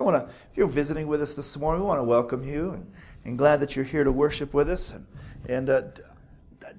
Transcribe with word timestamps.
I 0.00 0.02
want 0.02 0.16
to, 0.16 0.34
if 0.50 0.56
you're 0.56 0.66
visiting 0.66 1.06
with 1.08 1.20
us 1.20 1.34
this 1.34 1.58
morning, 1.58 1.82
we 1.82 1.86
want 1.86 1.98
to 1.98 2.04
welcome 2.04 2.42
you 2.42 2.70
and, 2.70 2.90
and 3.26 3.36
glad 3.36 3.60
that 3.60 3.76
you're 3.76 3.84
here 3.84 4.02
to 4.02 4.10
worship 4.10 4.54
with 4.54 4.70
us. 4.70 4.92
And, 4.92 5.06
and 5.46 5.68
uh, 5.68 5.82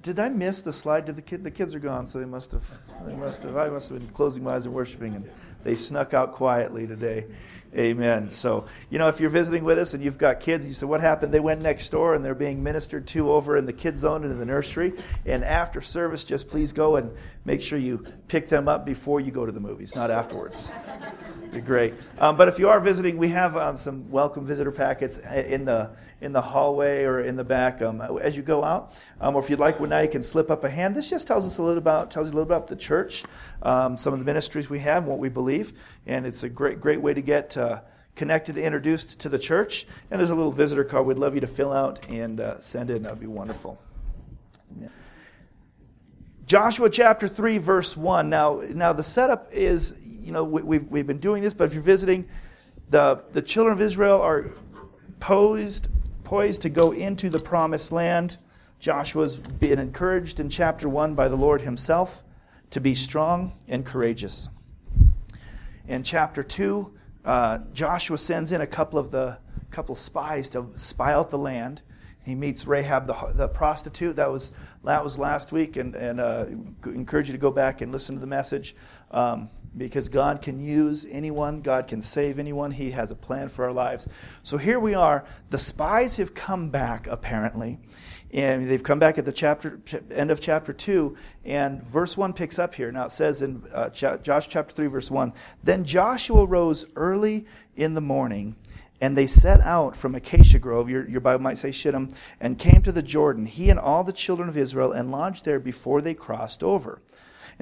did 0.00 0.18
I 0.18 0.28
miss 0.28 0.62
the 0.62 0.72
slide? 0.72 1.04
Did 1.06 1.16
the 1.16 1.22
kid? 1.22 1.44
The 1.44 1.50
kids 1.50 1.74
are 1.74 1.80
gone, 1.80 2.06
so 2.06 2.18
they 2.18 2.24
must 2.24 2.52
have. 2.52 2.68
They 3.06 3.14
must 3.14 3.42
have. 3.42 3.56
I 3.56 3.68
must 3.68 3.88
have 3.88 3.98
been 3.98 4.08
closing 4.08 4.44
my 4.44 4.54
eyes 4.54 4.64
and 4.64 4.74
worshiping, 4.74 5.14
and 5.14 5.28
they 5.64 5.74
snuck 5.74 6.14
out 6.14 6.32
quietly 6.32 6.86
today. 6.86 7.26
Amen. 7.74 8.28
So, 8.28 8.66
you 8.90 8.98
know, 8.98 9.08
if 9.08 9.18
you're 9.18 9.30
visiting 9.30 9.64
with 9.64 9.78
us 9.78 9.94
and 9.94 10.04
you've 10.04 10.18
got 10.18 10.40
kids, 10.40 10.66
you 10.66 10.74
say, 10.74 10.84
What 10.84 11.00
happened? 11.00 11.32
They 11.32 11.40
went 11.40 11.62
next 11.62 11.88
door 11.88 12.14
and 12.14 12.22
they're 12.22 12.34
being 12.34 12.62
ministered 12.62 13.06
to 13.08 13.32
over 13.32 13.56
in 13.56 13.64
the 13.64 13.72
kids' 13.72 14.00
zone 14.00 14.24
and 14.24 14.32
in 14.32 14.38
the 14.38 14.44
nursery. 14.44 14.92
And 15.24 15.42
after 15.42 15.80
service, 15.80 16.24
just 16.24 16.48
please 16.48 16.72
go 16.72 16.96
and 16.96 17.16
make 17.46 17.62
sure 17.62 17.78
you 17.78 18.04
pick 18.28 18.50
them 18.50 18.68
up 18.68 18.84
before 18.84 19.20
you 19.20 19.30
go 19.30 19.46
to 19.46 19.52
the 19.52 19.60
movies, 19.60 19.94
not 19.96 20.10
afterwards. 20.10 20.70
Be 21.50 21.60
great. 21.60 21.94
Um, 22.18 22.36
but 22.36 22.48
if 22.48 22.58
you 22.58 22.68
are 22.68 22.80
visiting, 22.80 23.16
we 23.16 23.28
have 23.28 23.56
um, 23.56 23.78
some 23.78 24.10
welcome 24.10 24.44
visitor 24.44 24.72
packets 24.72 25.18
in 25.18 25.64
the 25.64 25.90
in 26.22 26.32
the 26.32 26.40
hallway 26.40 27.04
or 27.04 27.20
in 27.20 27.36
the 27.36 27.44
back 27.44 27.82
um, 27.82 28.00
as 28.00 28.36
you 28.36 28.42
go 28.42 28.64
out. 28.64 28.92
Um, 29.20 29.34
or 29.34 29.42
if 29.42 29.50
you'd 29.50 29.58
like 29.58 29.80
one 29.80 29.90
now, 29.90 30.00
you 30.00 30.08
can 30.08 30.22
slip 30.22 30.50
up 30.50 30.64
a 30.64 30.70
hand. 30.70 30.94
This 30.94 31.10
just 31.10 31.26
tells 31.26 31.44
us 31.46 31.58
a 31.58 31.62
little 31.62 31.78
about 31.78 32.10
tells 32.10 32.28
you 32.28 32.32
a 32.32 32.36
little 32.36 32.42
about 32.42 32.68
the 32.68 32.76
church, 32.76 33.24
um, 33.62 33.96
some 33.96 34.12
of 34.12 34.18
the 34.18 34.24
ministries 34.24 34.70
we 34.70 34.78
have, 34.80 35.04
what 35.04 35.18
we 35.18 35.28
believe, 35.28 35.72
and 36.06 36.26
it's 36.26 36.42
a 36.44 36.48
great 36.48 36.80
great 36.80 37.00
way 37.00 37.14
to 37.14 37.22
get. 37.22 37.56
Uh, 37.56 37.82
connected, 38.14 38.58
introduced 38.58 39.20
to 39.20 39.30
the 39.30 39.38
church, 39.38 39.86
and 40.10 40.20
there's 40.20 40.28
a 40.28 40.34
little 40.34 40.50
visitor 40.50 40.84
card 40.84 41.06
we'd 41.06 41.16
love 41.16 41.34
you 41.34 41.40
to 41.40 41.46
fill 41.46 41.72
out 41.72 42.06
and 42.10 42.40
uh, 42.40 42.60
send 42.60 42.90
in. 42.90 43.04
That'd 43.04 43.18
be 43.18 43.26
wonderful. 43.26 43.80
Joshua 46.44 46.90
chapter 46.90 47.26
3, 47.26 47.56
verse 47.56 47.96
1. 47.96 48.28
Now, 48.28 48.60
now 48.68 48.92
the 48.92 49.02
setup 49.02 49.48
is 49.54 49.98
you 50.22 50.32
know, 50.32 50.44
we, 50.44 50.62
we've, 50.62 50.86
we've 50.88 51.06
been 51.06 51.18
doing 51.18 51.42
this, 51.42 51.52
but 51.52 51.64
if 51.64 51.74
you're 51.74 51.82
visiting, 51.82 52.28
the, 52.90 53.22
the 53.32 53.42
children 53.42 53.72
of 53.72 53.80
Israel 53.80 54.20
are 54.20 54.50
posed, 55.18 55.88
poised 56.32 56.62
to 56.62 56.70
go 56.70 56.92
into 56.92 57.28
the 57.28 57.38
promised 57.38 57.92
land. 57.92 58.38
Joshua's 58.78 59.36
been 59.36 59.78
encouraged 59.78 60.40
in 60.40 60.48
chapter 60.48 60.88
1 60.88 61.14
by 61.14 61.28
the 61.28 61.36
Lord 61.36 61.60
himself 61.60 62.24
to 62.70 62.80
be 62.80 62.94
strong 62.94 63.52
and 63.68 63.84
courageous. 63.84 64.48
In 65.86 66.02
chapter 66.02 66.42
2, 66.42 66.90
uh, 67.26 67.58
Joshua 67.74 68.16
sends 68.16 68.50
in 68.50 68.62
a 68.62 68.66
couple 68.66 68.98
of 68.98 69.10
the 69.10 69.40
couple 69.70 69.94
spies 69.94 70.48
to 70.48 70.68
spy 70.74 71.12
out 71.12 71.28
the 71.28 71.36
land. 71.36 71.82
He 72.24 72.34
meets 72.34 72.66
Rahab 72.66 73.06
the, 73.06 73.32
the 73.34 73.48
prostitute. 73.48 74.16
That 74.16 74.32
was 74.32 74.52
that 74.84 75.04
was 75.04 75.18
last 75.18 75.52
week, 75.52 75.76
and 75.76 75.94
and 75.94 76.18
uh, 76.18 76.46
encourage 76.86 77.26
you 77.26 77.32
to 77.32 77.38
go 77.38 77.50
back 77.50 77.82
and 77.82 77.92
listen 77.92 78.14
to 78.14 78.22
the 78.22 78.26
message. 78.26 78.74
Um, 79.10 79.50
because 79.76 80.08
God 80.08 80.42
can 80.42 80.60
use 80.60 81.06
anyone, 81.10 81.62
God 81.62 81.88
can 81.88 82.02
save 82.02 82.38
anyone. 82.38 82.70
He 82.70 82.90
has 82.90 83.10
a 83.10 83.14
plan 83.14 83.48
for 83.48 83.64
our 83.64 83.72
lives. 83.72 84.08
So 84.42 84.56
here 84.56 84.78
we 84.78 84.94
are. 84.94 85.24
The 85.50 85.58
spies 85.58 86.16
have 86.16 86.34
come 86.34 86.70
back, 86.70 87.06
apparently. 87.06 87.78
And 88.32 88.68
they've 88.68 88.82
come 88.82 88.98
back 88.98 89.18
at 89.18 89.26
the 89.26 89.32
chapter 89.32 89.78
end 90.10 90.30
of 90.30 90.40
chapter 90.40 90.72
2, 90.72 91.16
and 91.44 91.82
verse 91.82 92.16
1 92.16 92.32
picks 92.32 92.58
up 92.58 92.74
here. 92.74 92.90
Now 92.90 93.04
it 93.04 93.12
says 93.12 93.42
in 93.42 93.62
uh, 93.74 93.90
Josh 93.90 94.48
chapter 94.48 94.74
3, 94.74 94.86
verse 94.86 95.10
1 95.10 95.34
Then 95.62 95.84
Joshua 95.84 96.46
rose 96.46 96.86
early 96.96 97.46
in 97.76 97.92
the 97.92 98.00
morning, 98.00 98.56
and 99.02 99.18
they 99.18 99.26
set 99.26 99.60
out 99.60 99.96
from 99.96 100.14
Acacia 100.14 100.58
Grove, 100.58 100.88
your, 100.88 101.06
your 101.06 101.20
Bible 101.20 101.42
might 101.42 101.58
say 101.58 101.72
Shittim, 101.72 102.08
and 102.40 102.58
came 102.58 102.80
to 102.82 102.92
the 102.92 103.02
Jordan, 103.02 103.44
he 103.44 103.68
and 103.68 103.78
all 103.78 104.02
the 104.02 104.14
children 104.14 104.48
of 104.48 104.56
Israel, 104.56 104.92
and 104.92 105.10
lodged 105.10 105.44
there 105.44 105.60
before 105.60 106.00
they 106.00 106.14
crossed 106.14 106.62
over. 106.62 107.02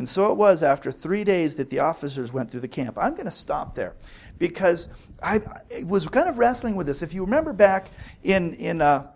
And 0.01 0.09
so 0.09 0.33
it 0.33 0.39
was 0.39 0.63
after 0.63 0.91
three 0.91 1.25
days 1.25 1.57
that 1.57 1.69
the 1.69 1.81
officers 1.81 2.33
went 2.33 2.51
through 2.51 2.63
the 2.63 2.69
camp. 2.69 2.97
I'm 2.99 3.13
going 3.13 3.27
to 3.27 3.31
stop 3.31 3.75
there 3.75 3.97
because 4.39 4.89
I, 5.23 5.41
I, 5.41 5.85
was 5.85 6.09
kind 6.09 6.27
of 6.27 6.39
wrestling 6.39 6.75
with 6.75 6.87
this. 6.87 7.03
If 7.03 7.13
you 7.13 7.23
remember 7.23 7.53
back 7.53 7.91
in, 8.23 8.55
in 8.55 8.81
uh, 8.81 9.09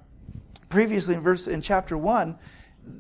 previously 0.69 1.15
in 1.15 1.23
verse 1.23 1.49
in 1.49 1.63
chapter 1.63 1.97
1, 1.97 2.39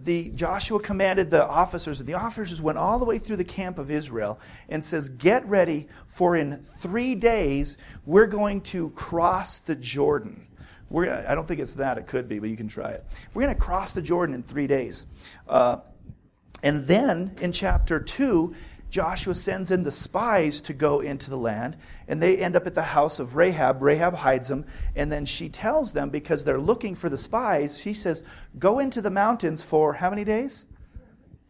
the 0.03 0.31
Joshua 0.31 0.81
commanded 0.81 1.31
the 1.31 1.47
officers, 1.47 2.00
and 2.00 2.09
the 2.09 2.15
officers 2.15 2.62
went 2.62 2.78
all 2.78 2.99
the 2.99 3.05
way 3.05 3.19
through 3.19 3.37
the 3.37 3.45
camp 3.45 3.77
of 3.77 3.91
Israel 3.91 4.41
and 4.71 4.83
says, 4.83 5.11
Get 5.11 5.47
ready, 5.47 5.89
for 6.09 6.37
in 6.37 6.62
three 6.65 7.15
days 7.15 7.77
we're 8.06 8.25
going 8.25 8.62
to 8.62 8.89
cross 8.93 9.59
the 9.59 9.77
Jordan. 9.77 10.47
We're, 10.89 11.12
I 11.28 11.34
don't 11.34 11.47
think 11.47 11.61
it's 11.61 11.75
that, 11.75 11.99
it 11.99 12.06
could 12.06 12.31
be, 12.31 12.39
but 12.39 12.49
you 12.49 12.56
can 12.56 12.69
try 12.69 12.93
it. 12.93 13.05
We're 13.34 13.43
going 13.43 13.55
to 13.55 13.61
cross 13.61 13.93
the 13.93 14.01
Jordan 14.01 14.34
in 14.34 14.43
three 14.43 14.66
days. 14.66 15.05
Uh, 15.47 15.81
and 16.65 16.87
then 16.87 17.37
in 17.43 17.53
chapter 17.53 18.01
2, 18.01 18.55
Joshua 18.89 19.35
sends 19.35 19.71
in 19.71 19.83
the 19.83 19.93
spies 19.93 20.63
to 20.63 20.73
go 20.73 21.01
into 21.01 21.29
the 21.29 21.37
land, 21.37 21.77
and 22.09 22.23
they 22.23 22.39
end 22.39 22.57
up 22.57 22.67
at 22.67 22.75
the 22.75 22.83
house 22.83 23.19
of 23.19 23.37
Rahab. 23.37 23.83
Rahab 23.83 24.15
hides 24.15 24.49
them, 24.49 24.65
and 24.97 25.13
then 25.13 25.27
she 25.27 25.51
tells 25.51 25.93
them, 25.93 26.09
because 26.09 26.43
they're 26.43 26.59
looking 26.59 26.95
for 26.95 27.11
the 27.11 27.19
spies, 27.19 27.81
she 27.81 27.93
says, 27.93 28.25
Go 28.59 28.79
into 28.79 29.03
the 29.03 29.11
mountains 29.11 29.63
for 29.63 29.93
how 29.93 30.09
many 30.09 30.25
days? 30.25 30.67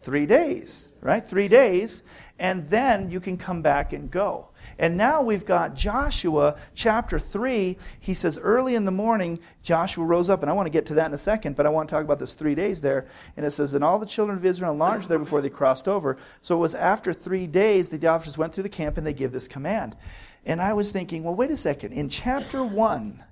Three 0.01 0.27
days, 0.27 0.89
right? 1.01 1.25
Three 1.25 1.49
days, 1.49 2.03
and 2.39 2.69
then 2.69 3.11
you 3.11 3.21
can 3.21 3.37
come 3.37 3.63
back 3.63 3.93
and 3.93 4.11
go. 4.11 4.49
And 4.79 4.97
now 4.97 5.23
we've 5.23 5.47
got 5.47 5.77
Joshua 5.77 6.57
chapter 6.75 7.19
3. 7.19 7.77
He 8.01 8.15
says, 8.15 8.39
Early 8.39 8.75
in 8.75 8.85
the 8.85 8.91
morning, 8.91 9.39
Joshua 9.63 10.05
rose 10.05 10.29
up, 10.29 10.43
and 10.43 10.51
I 10.51 10.55
want 10.55 10.67
to 10.67 10.71
get 10.71 10.87
to 10.87 10.95
that 10.95 11.07
in 11.07 11.15
a 11.15 11.19
second, 11.19 11.55
but 11.55 11.65
I 11.65 11.69
want 11.69 11.89
to 11.89 11.95
talk 11.95 12.03
about 12.03 12.19
this 12.19 12.35
three 12.35 12.57
days 12.57 12.81
there. 12.81 13.07
And 13.37 13.47
it 13.47 13.53
says, 13.53 13.73
And 13.73 13.85
all 13.85 14.01
the 14.01 14.07
children 14.07 14.37
of 14.37 14.45
Israel 14.45 14.73
enlarged 14.73 15.09
there 15.09 15.19
before 15.19 15.43
they 15.43 15.51
crossed 15.51 15.87
over. 15.87 16.19
So 16.41 16.57
it 16.57 16.61
was 16.61 16.75
after 16.75 17.13
three 17.13 17.47
days 17.47 17.91
that 17.91 18.01
the 18.01 18.09
officers 18.09 18.37
went 18.37 18.53
through 18.53 18.65
the 18.65 18.69
camp 18.69 18.97
and 18.99 19.07
they 19.07 19.13
give 19.13 19.33
this 19.33 19.47
command. 19.47 19.97
And 20.45 20.61
I 20.61 20.73
was 20.73 20.91
thinking, 20.91 21.23
well, 21.23 21.35
wait 21.37 21.51
a 21.51 21.57
second. 21.57 21.93
In 21.93 22.09
chapter 22.09 22.65
1, 22.65 23.23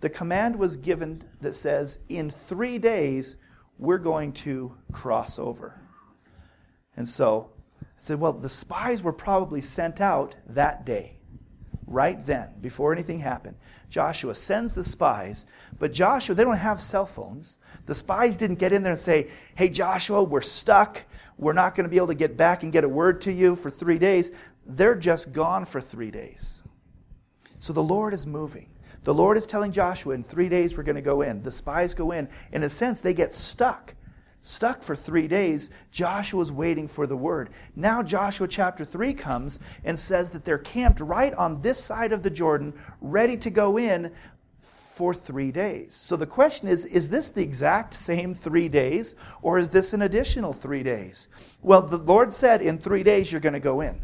the 0.00 0.10
command 0.10 0.56
was 0.56 0.76
given 0.76 1.24
that 1.40 1.56
says, 1.56 1.98
In 2.08 2.30
three 2.30 2.78
days, 2.78 3.36
we're 3.78 3.98
going 3.98 4.32
to 4.32 4.76
cross 4.92 5.40
over. 5.40 5.80
And 6.96 7.08
so 7.08 7.50
I 7.98 8.00
said, 8.00 8.20
well, 8.20 8.32
the 8.32 8.48
spies 8.48 9.02
were 9.02 9.12
probably 9.12 9.60
sent 9.60 10.00
out 10.00 10.36
that 10.50 10.86
day, 10.86 11.16
right 11.86 12.24
then, 12.24 12.48
before 12.60 12.92
anything 12.92 13.18
happened. 13.18 13.56
Joshua 13.90 14.36
sends 14.36 14.74
the 14.74 14.84
spies, 14.84 15.46
but 15.80 15.92
Joshua, 15.92 16.36
they 16.36 16.44
don't 16.44 16.56
have 16.56 16.80
cell 16.80 17.06
phones. 17.06 17.58
The 17.86 17.96
spies 17.96 18.36
didn't 18.36 18.60
get 18.60 18.72
in 18.72 18.84
there 18.84 18.92
and 18.92 19.00
say, 19.00 19.30
hey, 19.56 19.68
Joshua, 19.68 20.22
we're 20.22 20.42
stuck. 20.42 21.02
We're 21.38 21.54
not 21.54 21.74
going 21.74 21.84
to 21.84 21.90
be 21.90 21.96
able 21.96 22.08
to 22.08 22.14
get 22.14 22.36
back 22.36 22.62
and 22.62 22.72
get 22.72 22.84
a 22.84 22.88
word 22.88 23.22
to 23.22 23.32
you 23.32 23.56
for 23.56 23.68
three 23.68 23.98
days. 23.98 24.30
They're 24.64 24.94
just 24.94 25.32
gone 25.32 25.64
for 25.64 25.80
three 25.80 26.12
days. 26.12 26.62
So 27.58 27.72
the 27.72 27.82
Lord 27.82 28.14
is 28.14 28.26
moving. 28.26 28.70
The 29.02 29.14
Lord 29.14 29.36
is 29.36 29.46
telling 29.46 29.72
Joshua, 29.72 30.14
in 30.14 30.22
three 30.22 30.48
days 30.48 30.76
we're 30.76 30.84
going 30.84 30.96
to 30.96 31.02
go 31.02 31.22
in. 31.22 31.42
The 31.42 31.50
spies 31.50 31.94
go 31.94 32.12
in. 32.12 32.28
In 32.52 32.62
a 32.62 32.70
sense, 32.70 33.00
they 33.00 33.14
get 33.14 33.32
stuck 33.32 33.94
stuck 34.42 34.82
for 34.82 34.96
three 34.96 35.28
days, 35.28 35.70
Joshua's 35.90 36.52
waiting 36.52 36.88
for 36.88 37.06
the 37.06 37.16
word. 37.16 37.50
Now, 37.76 38.02
Joshua 38.02 38.48
chapter 38.48 38.84
3 38.84 39.14
comes 39.14 39.58
and 39.84 39.98
says 39.98 40.30
that 40.30 40.44
they're 40.44 40.58
camped 40.58 41.00
right 41.00 41.34
on 41.34 41.60
this 41.60 41.82
side 41.82 42.12
of 42.12 42.22
the 42.22 42.30
Jordan, 42.30 42.74
ready 43.00 43.36
to 43.38 43.50
go 43.50 43.78
in 43.78 44.12
for 44.60 45.14
three 45.14 45.52
days. 45.52 45.94
So 45.94 46.16
the 46.16 46.26
question 46.26 46.66
is 46.66 46.84
is 46.84 47.08
this 47.08 47.28
the 47.28 47.40
exact 47.40 47.94
same 47.94 48.34
three 48.34 48.68
days, 48.68 49.14
or 49.42 49.56
is 49.56 49.68
this 49.68 49.92
an 49.92 50.02
additional 50.02 50.52
three 50.52 50.82
days? 50.82 51.28
Well, 51.62 51.82
the 51.82 51.98
Lord 51.98 52.32
said 52.32 52.62
in 52.62 52.78
three 52.78 53.04
days 53.04 53.30
you're 53.30 53.40
going 53.40 53.52
to 53.52 53.60
go 53.60 53.80
in. 53.80 54.02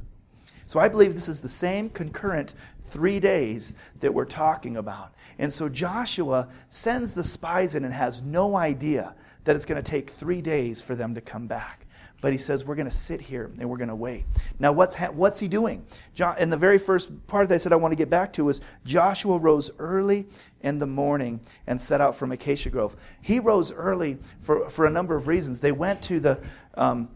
So 0.68 0.78
I 0.78 0.88
believe 0.88 1.12
this 1.12 1.28
is 1.28 1.40
the 1.40 1.48
same 1.48 1.90
concurrent 1.90 2.54
three 2.80 3.18
days 3.18 3.74
that 4.00 4.14
we're 4.14 4.24
talking 4.24 4.76
about. 4.76 5.14
And 5.38 5.52
so 5.52 5.68
Joshua 5.68 6.48
sends 6.68 7.12
the 7.12 7.24
spies 7.24 7.74
in 7.74 7.84
and 7.84 7.92
has 7.92 8.22
no 8.22 8.54
idea 8.54 9.16
that 9.44 9.56
it's 9.56 9.64
going 9.64 9.82
to 9.82 9.88
take 9.88 10.10
three 10.10 10.40
days 10.40 10.82
for 10.82 10.94
them 10.94 11.14
to 11.14 11.20
come 11.20 11.46
back. 11.46 11.86
But 12.20 12.32
he 12.32 12.38
says, 12.38 12.64
we're 12.64 12.74
going 12.74 12.88
to 12.88 12.94
sit 12.94 13.20
here 13.20 13.50
and 13.58 13.68
we're 13.68 13.76
going 13.76 13.88
to 13.88 13.94
wait. 13.94 14.24
Now, 14.58 14.72
what's, 14.72 14.94
ha- 14.94 15.10
what's 15.10 15.38
he 15.38 15.46
doing? 15.46 15.84
John, 16.14 16.38
in 16.38 16.48
the 16.48 16.56
very 16.56 16.78
first 16.78 17.26
part 17.26 17.48
that 17.50 17.54
I 17.54 17.58
said 17.58 17.72
I 17.72 17.76
want 17.76 17.92
to 17.92 17.96
get 17.96 18.08
back 18.08 18.32
to 18.34 18.48
is 18.48 18.62
Joshua 18.86 19.36
rose 19.36 19.70
early 19.78 20.26
in 20.62 20.78
the 20.78 20.86
morning 20.86 21.40
and 21.66 21.78
set 21.78 22.00
out 22.00 22.16
from 22.16 22.32
Acacia 22.32 22.70
Grove. 22.70 22.96
He 23.20 23.40
rose 23.40 23.72
early 23.72 24.16
for, 24.40 24.70
for 24.70 24.86
a 24.86 24.90
number 24.90 25.16
of 25.16 25.28
reasons. 25.28 25.60
They 25.60 25.72
went 25.72 26.00
to 26.02 26.18
the, 26.18 26.40
um, 26.78 27.10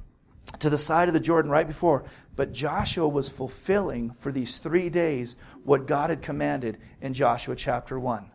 to 0.58 0.68
the 0.68 0.76
side 0.76 1.08
of 1.08 1.14
the 1.14 1.20
Jordan 1.20 1.50
right 1.50 1.66
before, 1.66 2.04
but 2.36 2.52
Joshua 2.52 3.08
was 3.08 3.30
fulfilling 3.30 4.10
for 4.10 4.30
these 4.30 4.58
three 4.58 4.90
days 4.90 5.36
what 5.64 5.86
God 5.86 6.10
had 6.10 6.20
commanded 6.20 6.76
in 7.00 7.14
Joshua 7.14 7.56
chapter 7.56 7.98
1. 7.98 8.30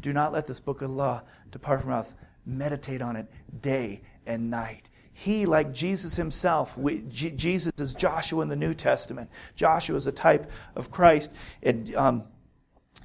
Do 0.00 0.12
not 0.14 0.32
let 0.32 0.46
this 0.46 0.60
book 0.60 0.80
of 0.80 0.90
law 0.90 1.22
depart 1.50 1.80
from 1.80 1.90
your 1.90 1.98
mouth 1.98 2.14
meditate 2.46 3.02
on 3.02 3.16
it 3.16 3.26
day 3.60 4.00
and 4.26 4.50
night. 4.50 4.90
He, 5.12 5.46
like 5.46 5.72
Jesus 5.72 6.16
himself, 6.16 6.76
we, 6.76 7.04
G- 7.08 7.30
Jesus 7.30 7.72
is 7.78 7.94
Joshua 7.94 8.42
in 8.42 8.48
the 8.48 8.56
New 8.56 8.74
Testament. 8.74 9.30
Joshua 9.54 9.96
is 9.96 10.06
a 10.06 10.12
type 10.12 10.50
of 10.74 10.90
Christ. 10.90 11.30
And 11.62 11.94
um, 11.94 12.24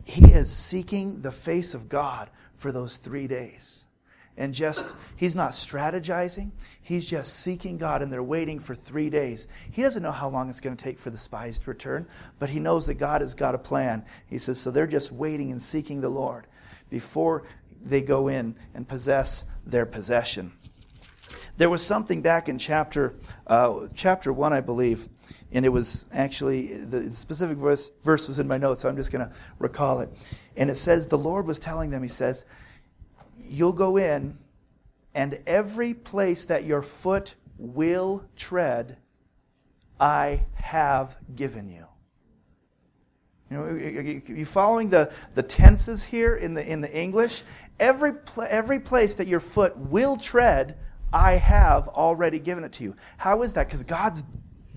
he 0.05 0.25
is 0.25 0.51
seeking 0.51 1.21
the 1.21 1.31
face 1.31 1.73
of 1.73 1.87
God 1.87 2.29
for 2.55 2.71
those 2.71 2.97
three 2.97 3.27
days. 3.27 3.85
and 4.39 4.53
just, 4.53 4.87
he's 5.17 5.35
not 5.35 5.51
strategizing. 5.51 6.51
He's 6.81 7.07
just 7.07 7.41
seeking 7.41 7.77
God 7.77 8.01
and 8.01 8.11
they're 8.11 8.23
waiting 8.23 8.57
for 8.57 8.73
three 8.73 9.09
days. 9.09 9.49
He 9.69 9.81
doesn't 9.81 10.01
know 10.01 10.13
how 10.13 10.29
long 10.29 10.49
it's 10.49 10.61
going 10.61 10.77
to 10.77 10.83
take 10.83 10.97
for 10.97 11.09
the 11.09 11.17
spies 11.17 11.59
to 11.59 11.69
return, 11.69 12.07
but 12.39 12.49
he 12.49 12.59
knows 12.61 12.87
that 12.87 12.93
God 12.95 13.19
has 13.19 13.33
got 13.33 13.53
a 13.53 13.59
plan. 13.59 14.05
He 14.27 14.37
says, 14.37 14.57
so 14.57 14.71
they're 14.71 14.87
just 14.87 15.11
waiting 15.11 15.51
and 15.51 15.61
seeking 15.61 15.99
the 15.99 16.09
Lord 16.09 16.47
before 16.89 17.43
they 17.83 18.01
go 18.01 18.27
in 18.27 18.55
and 18.73 18.87
possess 18.87 19.45
their 19.65 19.85
possession. 19.85 20.53
There 21.57 21.69
was 21.69 21.85
something 21.85 22.21
back 22.21 22.47
in 22.47 22.57
chapter, 22.57 23.15
uh, 23.45 23.87
chapter 23.93 24.31
1, 24.31 24.53
I 24.53 24.61
believe, 24.61 25.09
and 25.51 25.65
it 25.65 25.69
was 25.69 26.05
actually, 26.13 26.73
the 26.75 27.11
specific 27.11 27.57
verse, 27.57 27.91
verse 28.01 28.29
was 28.29 28.39
in 28.39 28.47
my 28.47 28.57
notes, 28.57 28.81
so 28.81 28.89
I'm 28.89 28.95
just 28.95 29.11
going 29.11 29.27
to 29.27 29.33
recall 29.59 29.99
it. 29.99 30.09
And 30.55 30.69
it 30.69 30.77
says, 30.77 31.07
the 31.07 31.17
Lord 31.17 31.45
was 31.45 31.59
telling 31.59 31.89
them, 31.89 32.01
He 32.01 32.09
says, 32.09 32.45
You'll 33.37 33.73
go 33.73 33.97
in, 33.97 34.37
and 35.13 35.37
every 35.45 35.93
place 35.93 36.45
that 36.45 36.63
your 36.63 36.81
foot 36.81 37.35
will 37.57 38.23
tread, 38.37 38.97
I 39.99 40.45
have 40.53 41.17
given 41.35 41.69
you. 41.69 41.88
You 43.49 43.57
know, 43.57 44.35
you 44.35 44.45
following 44.45 44.89
the, 44.89 45.11
the 45.33 45.41
tenses 45.41 46.03
here 46.03 46.35
in 46.35 46.53
the, 46.53 46.65
in 46.65 46.81
the 46.81 46.91
English? 46.95 47.43
Every, 47.79 48.13
pl- 48.13 48.45
every 48.47 48.79
place 48.79 49.15
that 49.15 49.27
your 49.27 49.39
foot 49.39 49.75
will 49.75 50.17
tread, 50.17 50.77
I 51.11 51.33
have 51.33 51.87
already 51.87 52.39
given 52.39 52.63
it 52.63 52.73
to 52.73 52.83
you. 52.83 52.95
How 53.17 53.41
is 53.41 53.53
that? 53.53 53.67
Because 53.67 53.83
God's 53.83 54.23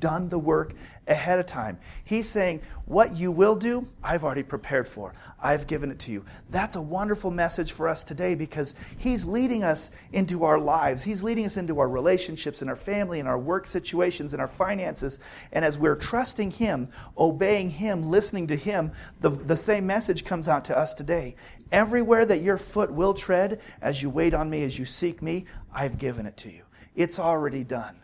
done 0.02 0.28
the 0.28 0.38
work 0.38 0.74
ahead 1.06 1.38
of 1.38 1.46
time. 1.46 1.78
He's 2.04 2.28
saying, 2.28 2.60
What 2.86 3.16
you 3.16 3.32
will 3.32 3.54
do, 3.54 3.86
I've 4.02 4.24
already 4.24 4.42
prepared 4.42 4.86
for. 4.86 5.14
I've 5.40 5.66
given 5.66 5.90
it 5.90 6.00
to 6.00 6.12
you. 6.12 6.24
That's 6.50 6.76
a 6.76 6.82
wonderful 6.82 7.30
message 7.30 7.72
for 7.72 7.88
us 7.88 8.04
today 8.04 8.34
because 8.34 8.74
He's 8.98 9.24
leading 9.24 9.62
us 9.62 9.90
into 10.12 10.44
our 10.44 10.58
lives. 10.58 11.04
He's 11.04 11.22
leading 11.22 11.46
us 11.46 11.56
into 11.56 11.78
our 11.78 11.88
relationships, 11.88 12.60
in 12.60 12.68
our 12.68 12.76
family, 12.76 13.20
in 13.20 13.26
our 13.26 13.38
work 13.38 13.66
situations, 13.66 14.34
in 14.34 14.40
our 14.40 14.48
finances. 14.48 15.20
And 15.52 15.64
as 15.64 15.78
we're 15.78 15.96
trusting 15.96 16.50
Him, 16.50 16.88
obeying 17.16 17.70
Him, 17.70 18.02
listening 18.02 18.48
to 18.48 18.56
Him, 18.56 18.90
the, 19.20 19.30
the 19.30 19.56
same 19.56 19.86
message 19.86 20.24
comes 20.24 20.48
out 20.48 20.64
to 20.66 20.76
us 20.76 20.94
today. 20.94 21.36
Everywhere 21.70 22.26
that 22.26 22.42
your 22.42 22.58
foot 22.58 22.92
will 22.92 23.14
tread, 23.14 23.60
as 23.80 24.02
you 24.02 24.10
wait 24.10 24.34
on 24.34 24.50
me, 24.50 24.64
as 24.64 24.78
you 24.78 24.84
seek 24.84 25.22
me, 25.22 25.46
I've 25.72 25.96
given 25.96 26.26
it 26.26 26.36
to 26.38 26.50
you. 26.50 26.64
It's 26.94 27.18
already 27.20 27.62
done. 27.64 28.01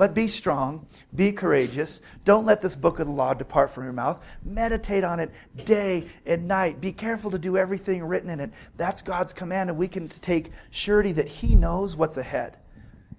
But 0.00 0.14
be 0.14 0.28
strong, 0.28 0.86
be 1.14 1.30
courageous. 1.30 2.00
Don't 2.24 2.46
let 2.46 2.62
this 2.62 2.74
book 2.74 3.00
of 3.00 3.06
the 3.06 3.12
law 3.12 3.34
depart 3.34 3.68
from 3.68 3.84
your 3.84 3.92
mouth. 3.92 4.24
Meditate 4.42 5.04
on 5.04 5.20
it 5.20 5.30
day 5.66 6.08
and 6.24 6.48
night. 6.48 6.80
Be 6.80 6.90
careful 6.90 7.30
to 7.32 7.38
do 7.38 7.58
everything 7.58 8.02
written 8.02 8.30
in 8.30 8.40
it. 8.40 8.50
That's 8.78 9.02
God's 9.02 9.34
command, 9.34 9.68
and 9.68 9.78
we 9.78 9.88
can 9.88 10.08
take 10.08 10.52
surety 10.70 11.12
that 11.12 11.28
He 11.28 11.54
knows 11.54 11.96
what's 11.96 12.16
ahead. 12.16 12.56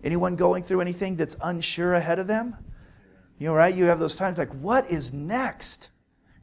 Anyone 0.03 0.35
going 0.35 0.63
through 0.63 0.81
anything 0.81 1.17
that's 1.17 1.37
unsure 1.43 1.93
ahead 1.93 2.17
of 2.17 2.25
them? 2.25 2.55
You 3.37 3.49
know, 3.49 3.53
right? 3.53 3.75
You 3.75 3.85
have 3.85 3.99
those 3.99 4.15
times 4.15 4.39
like, 4.39 4.49
what 4.49 4.89
is 4.89 5.13
next? 5.13 5.91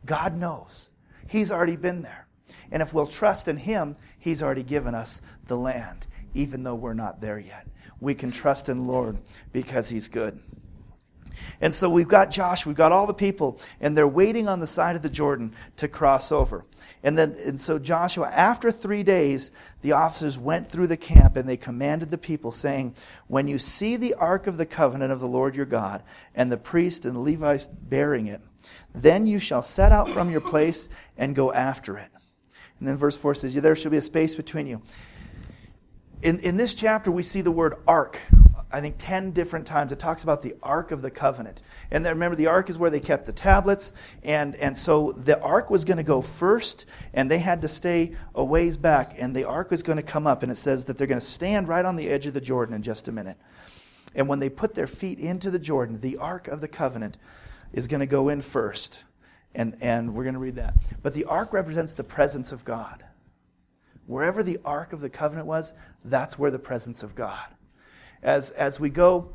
God 0.06 0.36
knows. 0.36 0.92
He's 1.26 1.50
already 1.50 1.74
been 1.74 2.02
there. 2.02 2.28
And 2.70 2.80
if 2.80 2.94
we'll 2.94 3.08
trust 3.08 3.48
in 3.48 3.56
Him, 3.56 3.96
He's 4.20 4.40
already 4.40 4.62
given 4.62 4.94
us 4.94 5.20
the 5.48 5.56
land, 5.56 6.06
even 6.32 6.62
though 6.62 6.76
we're 6.76 6.94
not 6.94 7.20
there 7.20 7.40
yet 7.40 7.66
we 8.00 8.14
can 8.14 8.30
trust 8.30 8.68
in 8.68 8.84
Lord 8.84 9.18
because 9.52 9.88
He's 9.88 10.08
good. 10.08 10.40
And 11.60 11.74
so 11.74 11.88
we've 11.88 12.08
got 12.08 12.30
Josh, 12.30 12.66
we've 12.66 12.76
got 12.76 12.92
all 12.92 13.06
the 13.06 13.14
people, 13.14 13.60
and 13.80 13.96
they're 13.96 14.08
waiting 14.08 14.48
on 14.48 14.60
the 14.60 14.66
side 14.66 14.96
of 14.96 15.02
the 15.02 15.08
Jordan 15.08 15.54
to 15.76 15.88
cross 15.88 16.32
over. 16.32 16.64
And 17.02 17.16
then, 17.16 17.36
and 17.44 17.60
so 17.60 17.78
Joshua, 17.78 18.28
after 18.28 18.70
three 18.70 19.02
days, 19.02 19.50
the 19.82 19.92
officers 19.92 20.38
went 20.38 20.68
through 20.68 20.88
the 20.88 20.96
camp 20.96 21.36
and 21.36 21.48
they 21.48 21.56
commanded 21.56 22.10
the 22.10 22.18
people, 22.18 22.52
saying, 22.52 22.94
When 23.26 23.48
you 23.48 23.58
see 23.58 23.96
the 23.96 24.14
ark 24.14 24.46
of 24.46 24.56
the 24.56 24.66
covenant 24.66 25.12
of 25.12 25.20
the 25.20 25.28
Lord 25.28 25.56
your 25.56 25.66
God, 25.66 26.02
and 26.34 26.50
the 26.50 26.56
priest 26.56 27.04
and 27.04 27.14
the 27.14 27.20
Levites 27.20 27.68
bearing 27.68 28.26
it, 28.26 28.40
then 28.94 29.26
you 29.26 29.38
shall 29.38 29.62
set 29.62 29.92
out 29.92 30.10
from 30.10 30.30
your 30.30 30.40
place 30.40 30.88
and 31.16 31.36
go 31.36 31.52
after 31.52 31.96
it. 31.96 32.10
And 32.78 32.88
then 32.88 32.96
verse 32.96 33.16
4 33.16 33.34
says, 33.34 33.54
There 33.54 33.74
shall 33.74 33.90
be 33.90 33.96
a 33.96 34.02
space 34.02 34.34
between 34.34 34.66
you 34.66 34.82
in, 36.22 36.40
in 36.40 36.56
this 36.56 36.74
chapter, 36.74 37.10
we 37.10 37.22
see 37.22 37.40
the 37.40 37.50
word 37.50 37.74
ark. 37.86 38.20
I 38.70 38.82
think 38.82 38.96
10 38.98 39.30
different 39.30 39.66
times. 39.66 39.92
It 39.92 39.98
talks 39.98 40.22
about 40.22 40.42
the 40.42 40.54
Ark 40.62 40.90
of 40.90 41.00
the 41.00 41.10
Covenant. 41.10 41.62
And 41.90 42.04
then 42.04 42.12
remember, 42.12 42.36
the 42.36 42.48
Ark 42.48 42.68
is 42.68 42.78
where 42.78 42.90
they 42.90 43.00
kept 43.00 43.24
the 43.24 43.32
tablets. 43.32 43.92
And, 44.22 44.54
and 44.56 44.76
so 44.76 45.12
the 45.12 45.40
Ark 45.40 45.70
was 45.70 45.86
going 45.86 45.96
to 45.96 46.02
go 46.02 46.20
first, 46.20 46.84
and 47.14 47.30
they 47.30 47.38
had 47.38 47.62
to 47.62 47.68
stay 47.68 48.14
a 48.34 48.44
ways 48.44 48.76
back. 48.76 49.14
And 49.16 49.34
the 49.34 49.44
Ark 49.44 49.70
was 49.70 49.82
going 49.82 49.96
to 49.96 50.02
come 50.02 50.26
up, 50.26 50.42
and 50.42 50.52
it 50.52 50.56
says 50.56 50.84
that 50.84 50.98
they're 50.98 51.06
going 51.06 51.20
to 51.20 51.26
stand 51.26 51.66
right 51.66 51.84
on 51.84 51.96
the 51.96 52.08
edge 52.10 52.26
of 52.26 52.34
the 52.34 52.42
Jordan 52.42 52.74
in 52.74 52.82
just 52.82 53.08
a 53.08 53.12
minute. 53.12 53.38
And 54.14 54.28
when 54.28 54.38
they 54.38 54.50
put 54.50 54.74
their 54.74 54.86
feet 54.86 55.18
into 55.18 55.50
the 55.50 55.58
Jordan, 55.58 56.00
the 56.00 56.18
Ark 56.18 56.46
of 56.46 56.60
the 56.60 56.68
Covenant 56.68 57.16
is 57.72 57.86
going 57.86 58.00
to 58.00 58.06
go 58.06 58.28
in 58.28 58.42
first. 58.42 59.04
And, 59.54 59.78
and 59.80 60.14
we're 60.14 60.24
going 60.24 60.34
to 60.34 60.40
read 60.40 60.56
that. 60.56 60.76
But 61.02 61.14
the 61.14 61.24
Ark 61.24 61.54
represents 61.54 61.94
the 61.94 62.04
presence 62.04 62.52
of 62.52 62.66
God. 62.66 63.02
Wherever 64.08 64.42
the 64.42 64.58
Ark 64.64 64.94
of 64.94 65.02
the 65.02 65.10
Covenant 65.10 65.46
was, 65.46 65.74
that's 66.02 66.38
where 66.38 66.50
the 66.50 66.58
presence 66.58 67.02
of 67.02 67.14
God. 67.14 67.44
As, 68.22 68.48
as 68.50 68.80
we 68.80 68.88
go 68.88 69.30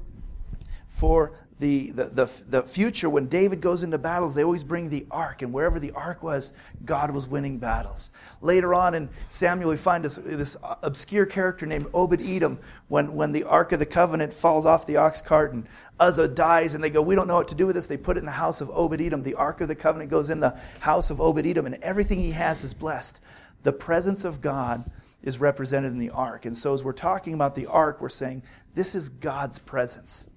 for 0.88 1.38
the, 1.60 1.92
the, 1.92 2.06
the, 2.06 2.30
the, 2.50 2.64
future, 2.64 3.08
when 3.08 3.28
David 3.28 3.62
goes 3.62 3.84
into 3.84 4.00
battles, 4.00 4.34
they 4.34 4.44
always 4.44 4.64
bring 4.64 4.90
the 4.90 5.06
ark, 5.12 5.44
and 5.44 5.54
wherever 5.54 5.80
the 5.80 5.92
ark 5.92 6.24
was, 6.24 6.54
God 6.86 7.12
was 7.12 7.28
winning 7.28 7.60
battles. 7.60 8.12
Later 8.42 8.74
on 8.74 8.96
in 8.96 9.10
Samuel, 9.30 9.70
we 9.70 9.78
find 9.78 10.04
this, 10.04 10.16
this 10.16 10.58
obscure 10.82 11.28
character 11.28 11.68
named 11.68 11.86
Obed 11.94 12.20
Edom 12.20 12.58
when, 12.88 13.14
when 13.14 13.32
the 13.32 13.44
ark 13.44 13.74
of 13.74 13.80
the 13.80 13.86
covenant 13.86 14.34
falls 14.34 14.66
off 14.66 14.88
the 14.88 14.98
ox 14.98 15.22
cart 15.22 15.54
and 15.54 15.68
Uzzah 16.00 16.30
dies, 16.30 16.74
and 16.74 16.84
they 16.84 16.90
go, 16.90 17.02
We 17.04 17.14
don't 17.14 17.28
know 17.28 17.36
what 17.36 17.48
to 17.50 17.56
do 17.56 17.68
with 17.68 17.76
this. 17.76 17.86
They 17.86 17.98
put 17.98 18.18
it 18.18 18.22
in 18.22 18.26
the 18.26 18.32
house 18.32 18.60
of 18.60 18.72
Obed 18.72 19.00
Edom. 19.00 19.22
The 19.22 19.36
ark 19.36 19.62
of 19.62 19.68
the 19.68 19.76
covenant 19.76 20.10
goes 20.10 20.32
in 20.32 20.40
the 20.40 20.60
house 20.80 21.12
of 21.12 21.22
Obed 21.22 21.46
Edom, 21.46 21.68
and 21.68 21.76
everything 21.76 22.18
he 22.18 22.32
has 22.32 22.64
is 22.64 22.74
blessed 22.74 23.22
the 23.64 23.74
presence 23.74 24.26
of 24.26 24.42
God 24.42 24.90
is 25.24 25.40
represented 25.40 25.92
in 25.92 25.98
the 25.98 26.10
ark. 26.12 26.46
And 26.46 26.56
so 26.56 26.74
as 26.74 26.84
we're 26.84 26.92
talking 26.92 27.34
about 27.34 27.56
the 27.56 27.66
ark, 27.66 28.02
we're 28.02 28.10
saying 28.10 28.44
this 28.76 28.94
is 28.94 29.10
God's 29.10 29.60
presence. 29.60 30.28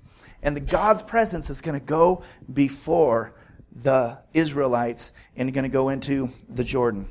And 0.43 0.57
the 0.57 0.61
God's 0.61 1.03
presence 1.03 1.51
is 1.51 1.61
going 1.61 1.79
to 1.79 1.85
go 1.85 2.23
before 2.53 3.35
the 3.73 4.19
Israelites 4.33 5.13
and 5.35 5.53
going 5.53 5.65
to 5.65 5.69
go 5.69 5.89
into 5.89 6.31
the 6.49 6.65
Jordan. 6.65 7.09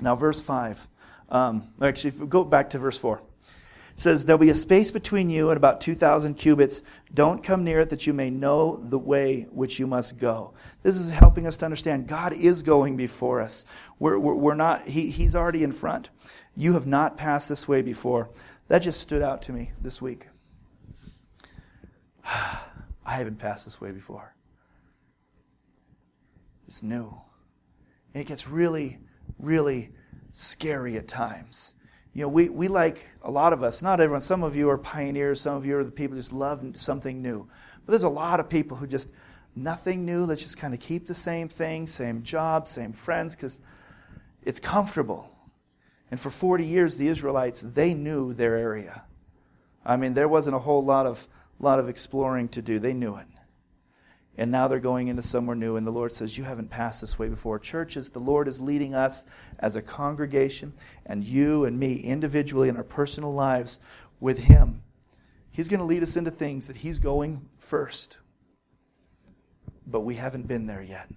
Now, 0.00 0.16
verse 0.16 0.42
5. 0.42 0.86
Um, 1.28 1.72
actually, 1.80 2.26
go 2.26 2.44
back 2.44 2.70
to 2.70 2.78
verse 2.78 2.98
4 2.98 3.20
says, 3.96 4.24
There'll 4.24 4.38
be 4.38 4.50
a 4.50 4.54
space 4.54 4.90
between 4.90 5.28
you 5.28 5.48
and 5.50 5.56
about 5.56 5.80
2,000 5.80 6.34
cubits. 6.34 6.82
Don't 7.12 7.42
come 7.42 7.64
near 7.64 7.80
it 7.80 7.90
that 7.90 8.06
you 8.06 8.12
may 8.12 8.30
know 8.30 8.76
the 8.76 8.98
way 8.98 9.48
which 9.50 9.80
you 9.80 9.86
must 9.86 10.18
go. 10.18 10.54
This 10.82 10.96
is 10.96 11.10
helping 11.10 11.46
us 11.46 11.56
to 11.58 11.64
understand 11.64 12.06
God 12.06 12.32
is 12.34 12.62
going 12.62 12.96
before 12.96 13.40
us. 13.40 13.64
We're, 13.98 14.18
we're, 14.18 14.34
we're 14.34 14.54
not, 14.54 14.82
he, 14.82 15.10
He's 15.10 15.34
already 15.34 15.64
in 15.64 15.72
front. 15.72 16.10
You 16.54 16.74
have 16.74 16.86
not 16.86 17.16
passed 17.16 17.48
this 17.48 17.66
way 17.66 17.82
before. 17.82 18.30
That 18.68 18.80
just 18.80 19.00
stood 19.00 19.22
out 19.22 19.42
to 19.42 19.52
me 19.52 19.72
this 19.80 20.00
week. 20.00 20.26
I 22.24 22.60
haven't 23.04 23.38
passed 23.38 23.64
this 23.64 23.80
way 23.80 23.92
before. 23.92 24.34
It's 26.66 26.82
new. 26.82 27.20
And 28.12 28.22
it 28.22 28.26
gets 28.26 28.48
really, 28.48 28.98
really 29.38 29.92
scary 30.32 30.96
at 30.96 31.08
times 31.08 31.74
you 32.16 32.22
know, 32.22 32.28
we, 32.28 32.48
we 32.48 32.66
like, 32.68 33.10
a 33.20 33.30
lot 33.30 33.52
of 33.52 33.62
us, 33.62 33.82
not 33.82 34.00
everyone, 34.00 34.22
some 34.22 34.42
of 34.42 34.56
you 34.56 34.70
are 34.70 34.78
pioneers, 34.78 35.38
some 35.38 35.54
of 35.54 35.66
you 35.66 35.76
are 35.76 35.84
the 35.84 35.90
people 35.90 36.14
who 36.14 36.18
just 36.22 36.32
love 36.32 36.64
something 36.74 37.20
new. 37.20 37.46
But 37.84 37.92
there's 37.92 38.04
a 38.04 38.08
lot 38.08 38.40
of 38.40 38.48
people 38.48 38.78
who 38.78 38.86
just, 38.86 39.10
nothing 39.54 40.06
new, 40.06 40.24
let's 40.24 40.40
just 40.40 40.56
kind 40.56 40.72
of 40.72 40.80
keep 40.80 41.06
the 41.06 41.12
same 41.12 41.46
thing, 41.46 41.86
same 41.86 42.22
job, 42.22 42.68
same 42.68 42.94
friends, 42.94 43.36
because 43.36 43.60
it's 44.42 44.58
comfortable. 44.58 45.30
And 46.10 46.18
for 46.18 46.30
40 46.30 46.64
years, 46.64 46.96
the 46.96 47.06
Israelites, 47.06 47.60
they 47.60 47.92
knew 47.92 48.32
their 48.32 48.56
area. 48.56 49.02
I 49.84 49.98
mean, 49.98 50.14
there 50.14 50.26
wasn't 50.26 50.56
a 50.56 50.60
whole 50.60 50.82
lot 50.82 51.04
of, 51.04 51.28
lot 51.60 51.78
of 51.78 51.90
exploring 51.90 52.48
to 52.48 52.62
do. 52.62 52.78
They 52.78 52.94
knew 52.94 53.14
it. 53.16 53.26
And 54.38 54.50
now 54.50 54.68
they're 54.68 54.80
going 54.80 55.08
into 55.08 55.22
somewhere 55.22 55.56
new, 55.56 55.76
and 55.76 55.86
the 55.86 55.92
Lord 55.92 56.12
says, 56.12 56.36
You 56.36 56.44
haven't 56.44 56.68
passed 56.68 57.00
this 57.00 57.18
way 57.18 57.28
before. 57.28 57.58
Churches, 57.58 58.10
the 58.10 58.18
Lord 58.18 58.48
is 58.48 58.60
leading 58.60 58.94
us 58.94 59.24
as 59.58 59.76
a 59.76 59.82
congregation, 59.82 60.74
and 61.06 61.24
you 61.24 61.64
and 61.64 61.78
me 61.78 61.94
individually 61.96 62.68
in 62.68 62.76
our 62.76 62.84
personal 62.84 63.32
lives 63.32 63.80
with 64.20 64.40
Him. 64.40 64.82
He's 65.50 65.68
going 65.68 65.80
to 65.80 65.86
lead 65.86 66.02
us 66.02 66.16
into 66.16 66.30
things 66.30 66.66
that 66.66 66.78
He's 66.78 66.98
going 66.98 67.48
first. 67.58 68.18
But 69.86 70.00
we 70.00 70.16
haven't 70.16 70.46
been 70.46 70.66
there 70.66 70.82
yet, 70.82 71.08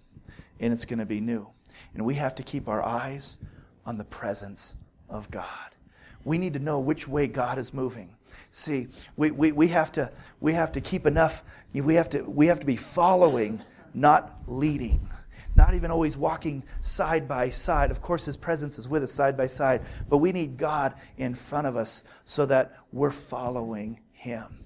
and 0.60 0.72
it's 0.72 0.86
going 0.86 1.00
to 1.00 1.06
be 1.06 1.20
new. 1.20 1.50
And 1.94 2.06
we 2.06 2.16
have 2.16 2.36
to 2.36 2.44
keep 2.44 2.70
our 2.70 2.84
eyes 2.84 3.38
on 3.86 3.98
the 3.98 4.06
presence 4.06 4.78
of 5.10 5.30
God. 5.30 5.76
We 6.24 6.38
need 6.38 6.54
to 6.54 6.60
know 6.60 6.80
which 6.80 7.08
way 7.08 7.28
God 7.28 7.58
is 7.58 7.74
moving. 7.74 8.16
See, 8.52 8.88
we, 9.16 9.32
we, 9.32 9.52
we, 9.52 9.68
have 9.70 9.92
to, 9.94 10.12
we 10.40 10.54
have 10.54 10.72
to 10.74 10.82
keep 10.82 11.06
enough, 11.06 11.44
we 11.74 11.96
have 11.96 12.10
to, 12.10 12.22
we 12.24 12.48
have 12.48 12.60
to 12.60 12.66
be 12.66 12.76
following, 12.76 13.62
not 13.94 14.40
leading. 14.48 15.08
not 15.56 15.74
even 15.74 15.92
always 15.92 16.18
walking 16.18 16.64
side 16.82 17.28
by 17.28 17.50
side. 17.50 17.92
Of 17.92 18.02
course, 18.02 18.26
His 18.26 18.38
presence 18.38 18.80
is 18.80 18.88
with 18.88 19.04
us 19.04 19.12
side 19.12 19.36
by 19.36 19.48
side, 19.48 19.82
but 20.08 20.18
we 20.18 20.32
need 20.32 20.58
God 20.58 20.94
in 21.18 21.34
front 21.34 21.68
of 21.68 21.76
us 21.76 22.04
so 22.26 22.46
that 22.46 22.78
we're 22.92 23.12
following 23.12 24.00
Him. 24.12 24.64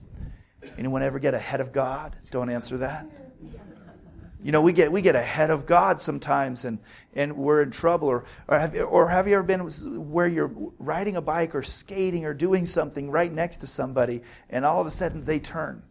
Anyone 0.77 1.03
ever 1.03 1.19
get 1.19 1.33
ahead 1.33 1.62
of 1.62 1.72
God? 1.72 2.15
Don't 2.31 2.50
answer 2.50 2.77
that. 2.77 3.07
You 4.43 4.51
know, 4.51 4.62
we 4.62 4.73
get, 4.73 4.91
we 4.91 5.01
get 5.01 5.15
ahead 5.15 5.50
of 5.50 5.65
God 5.65 6.01
sometimes 6.01 6.65
and, 6.65 6.79
and 7.13 7.38
we're 7.38 7.63
in 7.63 7.71
trouble. 7.71 8.09
Or, 8.09 8.25
or, 8.50 8.59
have, 8.59 8.75
or 8.75 9.07
have 9.07 9.25
you 9.27 9.35
ever 9.35 9.43
been 9.43 9.62
where 10.12 10.27
you're 10.27 10.51
riding 10.77 11.15
a 11.15 11.21
bike 11.21 11.55
or 11.55 11.63
skating 11.63 12.25
or 12.25 12.33
doing 12.33 12.65
something 12.65 13.09
right 13.09 13.31
next 13.31 13.57
to 13.57 13.67
somebody 13.67 14.21
and 14.50 14.65
all 14.65 14.81
of 14.81 14.85
a 14.85 14.91
sudden 14.91 15.23
they 15.23 15.39
turn? 15.39 15.81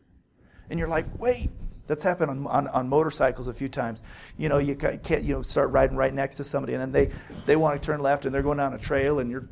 And 0.69 0.79
you're 0.79 0.89
like, 0.89 1.07
wait, 1.19 1.51
that's 1.87 2.03
happened 2.03 2.31
on, 2.31 2.47
on, 2.47 2.69
on, 2.69 2.89
motorcycles 2.89 3.49
a 3.49 3.55
few 3.55 3.69
times. 3.69 4.03
You 4.37 4.49
know, 4.49 4.59
you 4.59 4.77
can't 4.77 5.25
you 5.25 5.35
know 5.35 5.43
start 5.43 5.71
riding 5.71 5.97
right 5.97 6.15
next 6.15 6.37
to 6.37 6.45
somebody, 6.45 6.75
and 6.75 6.81
then 6.81 6.93
they 6.93 7.15
they 7.45 7.57
want 7.57 7.81
to 7.81 7.85
turn 7.85 8.01
left, 8.01 8.25
and 8.25 8.35
they're 8.35 8.43
going 8.43 8.59
down 8.59 8.73
a 8.73 8.79
trail, 8.79 9.19
and 9.19 9.31
you're. 9.31 9.49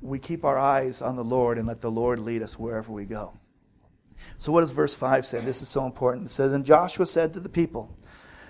We 0.00 0.18
keep 0.18 0.44
our 0.44 0.58
eyes 0.58 1.00
on 1.00 1.16
the 1.16 1.24
Lord 1.24 1.58
and 1.58 1.66
let 1.66 1.80
the 1.80 1.90
Lord 1.90 2.18
lead 2.18 2.42
us 2.42 2.58
wherever 2.58 2.92
we 2.92 3.04
go. 3.04 3.38
So, 4.38 4.52
what 4.52 4.60
does 4.60 4.70
verse 4.70 4.94
5 4.94 5.24
say? 5.24 5.40
This 5.40 5.62
is 5.62 5.68
so 5.68 5.86
important. 5.86 6.26
It 6.26 6.30
says, 6.30 6.52
And 6.52 6.64
Joshua 6.64 7.06
said 7.06 7.32
to 7.34 7.40
the 7.40 7.48
people, 7.48 7.96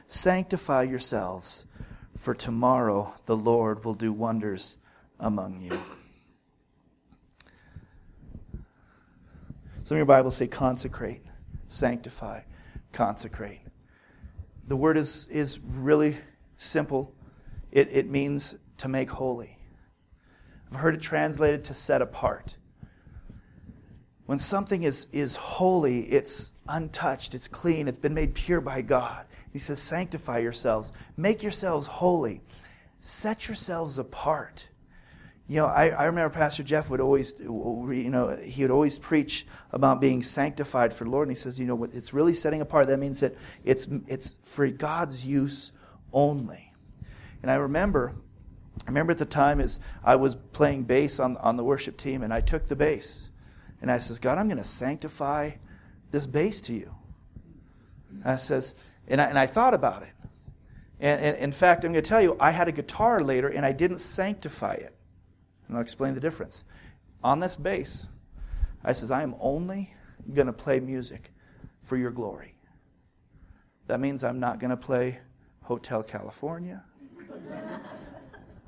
Sanctify 0.07 0.85
yourselves, 0.85 1.67
for 2.17 2.35
tomorrow 2.35 3.15
the 3.27 3.37
Lord 3.37 3.85
will 3.85 3.95
do 3.95 4.13
wonders 4.13 4.79
among 5.19 5.61
you. 5.61 5.79
Some 9.85 9.97
of 9.97 9.99
your 9.99 10.07
Bibles 10.07 10.37
say 10.37 10.47
consecrate, 10.47 11.23
sanctify, 11.67 12.43
consecrate. 12.93 13.61
The 14.69 14.77
word 14.77 14.97
is, 14.97 15.27
is 15.29 15.59
really 15.59 16.17
simple. 16.57 17.15
It, 17.73 17.89
it 17.91 18.09
means 18.09 18.55
to 18.79 18.89
make 18.89 19.11
holy. 19.11 19.59
I've 20.71 20.79
heard 20.79 20.95
it 20.95 21.01
translated 21.01 21.65
to 21.65 21.75
set 21.75 22.01
apart. 22.01 22.57
When 24.33 24.39
something 24.39 24.83
is, 24.83 25.09
is 25.13 25.37
holy, 25.37 26.05
it's 26.05 26.55
untouched, 26.67 27.35
it's 27.35 27.49
clean, 27.49 27.87
it's 27.87 27.99
been 27.99 28.15
made 28.15 28.33
pure 28.33 28.63
by 28.63 28.81
God. 28.81 29.27
He 29.53 29.59
says, 29.59 29.79
Sanctify 29.79 30.39
yourselves, 30.39 30.95
make 31.19 31.43
yourselves 31.43 31.87
holy, 31.87 32.41
set 32.99 33.47
yourselves 33.47 33.99
apart. 33.99 34.69
You 35.49 35.57
know, 35.57 35.67
I, 35.67 35.91
I 35.91 36.05
remember 36.07 36.31
Pastor 36.31 36.63
Jeff 36.63 36.89
would 36.89 37.03
always, 37.03 37.35
you 37.41 38.09
know, 38.09 38.35
he 38.37 38.63
would 38.63 38.71
always 38.71 38.99
preach 38.99 39.47
about 39.71 40.01
being 40.01 40.23
sanctified 40.23 40.95
for 40.95 41.05
the 41.05 41.11
Lord. 41.11 41.29
And 41.29 41.37
he 41.37 41.39
says, 41.39 41.61
you 41.61 41.67
know, 41.67 41.85
it's 41.85 42.15
really 42.15 42.33
setting 42.33 42.63
apart. 42.63 42.87
That 42.87 43.01
means 43.01 43.21
that 43.21 43.35
it's, 43.65 43.87
it's 44.07 44.39
for 44.45 44.67
God's 44.69 45.27
use 45.27 45.73
only. 46.11 46.73
And 47.43 47.51
I 47.51 47.57
remember, 47.57 48.15
I 48.87 48.89
remember 48.89 49.13
at 49.13 49.19
the 49.19 49.27
time 49.27 49.61
as 49.61 49.79
I 50.03 50.17
was 50.17 50.37
playing 50.37 50.85
bass 50.85 51.21
on, 51.21 51.37
on 51.37 51.59
the 51.59 51.65
worship 51.65 51.99
team, 51.99 52.23
and 52.23 52.33
I 52.33 52.41
took 52.41 52.69
the 52.69 52.77
bass. 52.77 53.29
And 53.83 53.91
I 53.91 53.99
says, 53.99 54.21
God, 54.21 54.39
I'm 54.39 54.47
going 54.47 54.63
to 54.63 54.65
sanctify 54.65 55.51
this 56.13 56.27
bass 56.27 56.61
to 56.63 56.73
you. 56.73 56.95
And 58.23 58.33
I 58.33 58.37
says, 58.37 58.75
and 59.09 59.21
I, 59.21 59.25
and 59.25 59.39
I 59.39 59.47
thought 59.47 59.75
about 59.75 60.05
it. 60.05 60.13
And, 61.01 61.21
and 61.21 61.37
in 61.37 61.51
fact, 61.51 61.85
I'm 61.85 61.93
going 61.93 62.03
to 62.03 62.09
tell 62.09 62.23
you, 62.23 62.37
I 62.39 62.53
had 62.53 62.69
a 62.69 62.73
guitar 62.73 63.21
later 63.21 63.49
and 63.49 63.67
I 63.67 63.73
didn't 63.73 63.99
sanctify 63.99 64.75
it. 64.75 64.95
And 65.67 65.77
I'll 65.77 65.83
explain 65.83 66.15
the 66.15 66.21
difference. 66.21 66.65
On 67.25 67.41
this 67.41 67.57
bass, 67.57 68.07
I 68.85 68.93
says, 68.93 69.11
I 69.11 69.25
am 69.25 69.35
only 69.41 69.93
going 70.33 70.47
to 70.47 70.53
play 70.53 70.79
music 70.79 71.33
for 71.81 71.97
your 71.97 72.13
glory. 72.13 72.55
That 73.89 73.99
means 73.99 74.23
I'm 74.23 74.39
not 74.39 74.61
going 74.61 74.71
to 74.71 74.77
play 74.77 75.19
Hotel 75.63 76.05
California. 76.05 76.85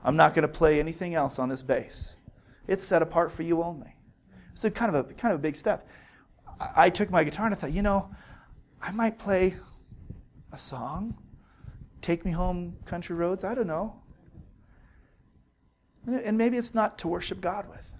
I'm 0.03 0.17
not 0.17 0.35
going 0.35 0.43
to 0.43 0.53
play 0.53 0.81
anything 0.81 1.15
else 1.15 1.39
on 1.39 1.49
this 1.49 1.63
bass. 1.63 2.17
It's 2.67 2.83
set 2.83 3.01
apart 3.01 3.31
for 3.31 3.45
you 3.45 3.63
only. 3.63 3.95
So 4.55 4.71
kind 4.71 4.95
of 4.95 5.11
a 5.11 5.15
kind 5.15 5.35
of 5.35 5.41
a 5.41 5.43
big 5.43 5.57
step. 5.57 5.89
I, 6.61 6.89
took 6.91 7.11
my 7.11 7.25
guitar 7.25 7.47
and 7.47 7.55
I 7.55 7.59
thought, 7.59 7.73
you 7.73 7.83
know, 7.83 8.11
I 8.81 8.93
might 8.93 9.19
play 9.19 9.55
a 10.53 10.57
song, 10.57 11.19
"Take 12.01 12.25
Me 12.25 12.31
Home, 12.31 12.77
Country 12.85 13.17
Roads." 13.17 13.43
I 13.45 13.55
don't 13.55 13.67
know, 13.67 14.01
and 16.07 16.39
maybe 16.39 16.57
it's 16.57 16.75
not 16.75 16.99
to 16.99 17.09
worship 17.09 17.41
God 17.41 17.69
with. 17.69 17.91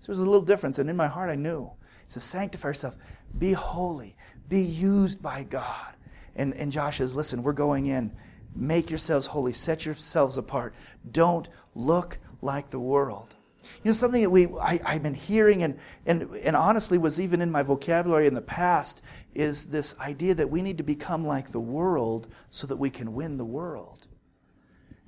So 0.00 0.06
there's 0.06 0.18
a 0.18 0.24
little 0.24 0.42
difference, 0.42 0.78
and 0.78 0.90
in 0.90 0.96
my 0.96 1.08
heart, 1.08 1.30
I 1.30 1.36
knew. 1.36 1.70
It 2.04 2.20
"Sanctify 2.20 2.68
yourself, 2.68 2.96
be 3.38 3.52
holy, 3.52 4.16
be 4.48 4.60
used 4.60 5.22
by 5.22 5.44
God." 5.44 5.94
And, 6.36 6.54
and 6.54 6.70
Josh 6.70 6.98
says, 6.98 7.16
"Listen, 7.16 7.42
we're 7.42 7.52
going 7.52 7.86
in. 7.86 8.12
Make 8.54 8.90
yourselves 8.90 9.28
holy. 9.28 9.52
Set 9.52 9.86
yourselves 9.86 10.36
apart. 10.36 10.74
Don't 11.10 11.48
look 11.74 12.18
like 12.42 12.68
the 12.68 12.80
world." 12.80 13.36
You 13.82 13.90
know, 13.90 13.92
something 13.92 14.22
that 14.22 14.30
we, 14.30 14.48
I, 14.58 14.78
have 14.84 15.02
been 15.02 15.14
hearing 15.14 15.62
and, 15.62 15.78
and, 16.06 16.22
and 16.36 16.54
honestly 16.54 16.98
was 16.98 17.18
even 17.18 17.40
in 17.40 17.50
my 17.50 17.62
vocabulary 17.62 18.26
in 18.26 18.34
the 18.34 18.42
past 18.42 19.02
is 19.34 19.66
this 19.66 19.98
idea 19.98 20.34
that 20.34 20.50
we 20.50 20.62
need 20.62 20.78
to 20.78 20.84
become 20.84 21.26
like 21.26 21.50
the 21.50 21.60
world 21.60 22.28
so 22.50 22.66
that 22.66 22.76
we 22.76 22.90
can 22.90 23.14
win 23.14 23.36
the 23.36 23.44
world. 23.44 24.06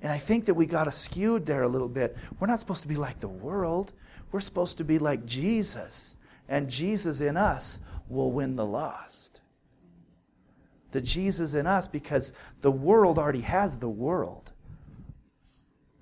And 0.01 0.11
I 0.11 0.19
think 0.19 0.47
that 0.47 0.55
we 0.55 0.67
got 0.67 0.89
us 0.89 0.99
skewed 0.99 1.47
there 1.47 1.63
a 1.63 1.69
little 1.69 1.89
bit. 1.89 2.17
We're 2.41 2.49
not 2.49 2.61
supposed 2.61 2.83
to 2.83 2.89
be 2.89 2.97
like 2.97 3.21
the 3.21 3.29
world. 3.29 3.93
We're 4.33 4.41
supposed 4.41 4.79
to 4.79 4.85
be 4.85 4.99
like 4.99 5.25
Jesus. 5.27 6.17
And 6.49 6.69
Jesus 6.69 7.21
in 7.21 7.37
us 7.37 7.81
will 8.09 8.33
win 8.33 8.57
the 8.57 8.67
lost. 8.67 9.41
The 10.91 11.01
Jesus 11.01 11.55
in 11.55 11.67
us, 11.67 11.89
because 11.89 12.33
the 12.61 12.71
world 12.71 13.19
already 13.19 13.41
has 13.41 13.79
the 13.79 13.89
world. 13.89 14.53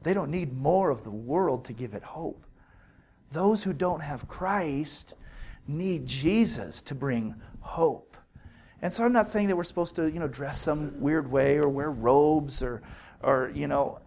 They 0.02 0.14
don't 0.14 0.30
need 0.30 0.52
more 0.52 0.90
of 0.90 1.04
the 1.04 1.10
world 1.10 1.66
to 1.66 1.72
give 1.72 1.94
it 1.94 2.02
hope. 2.02 2.46
Those 3.32 3.62
who 3.62 3.72
don't 3.72 4.00
have 4.00 4.28
Christ 4.28 5.14
need 5.66 6.06
Jesus 6.06 6.82
to 6.82 6.94
bring 6.94 7.34
hope. 7.60 8.16
And 8.82 8.92
so 8.92 9.04
I'm 9.04 9.12
not 9.12 9.26
saying 9.26 9.48
that 9.48 9.56
we're 9.56 9.64
supposed 9.64 9.96
to, 9.96 10.10
you 10.10 10.18
know, 10.18 10.28
dress 10.28 10.60
some 10.60 11.00
weird 11.00 11.30
way 11.30 11.58
or 11.58 11.68
wear 11.68 11.90
robes 11.90 12.62
or, 12.62 12.82
or 13.22 13.52
you 13.54 13.68
know, 13.68 13.98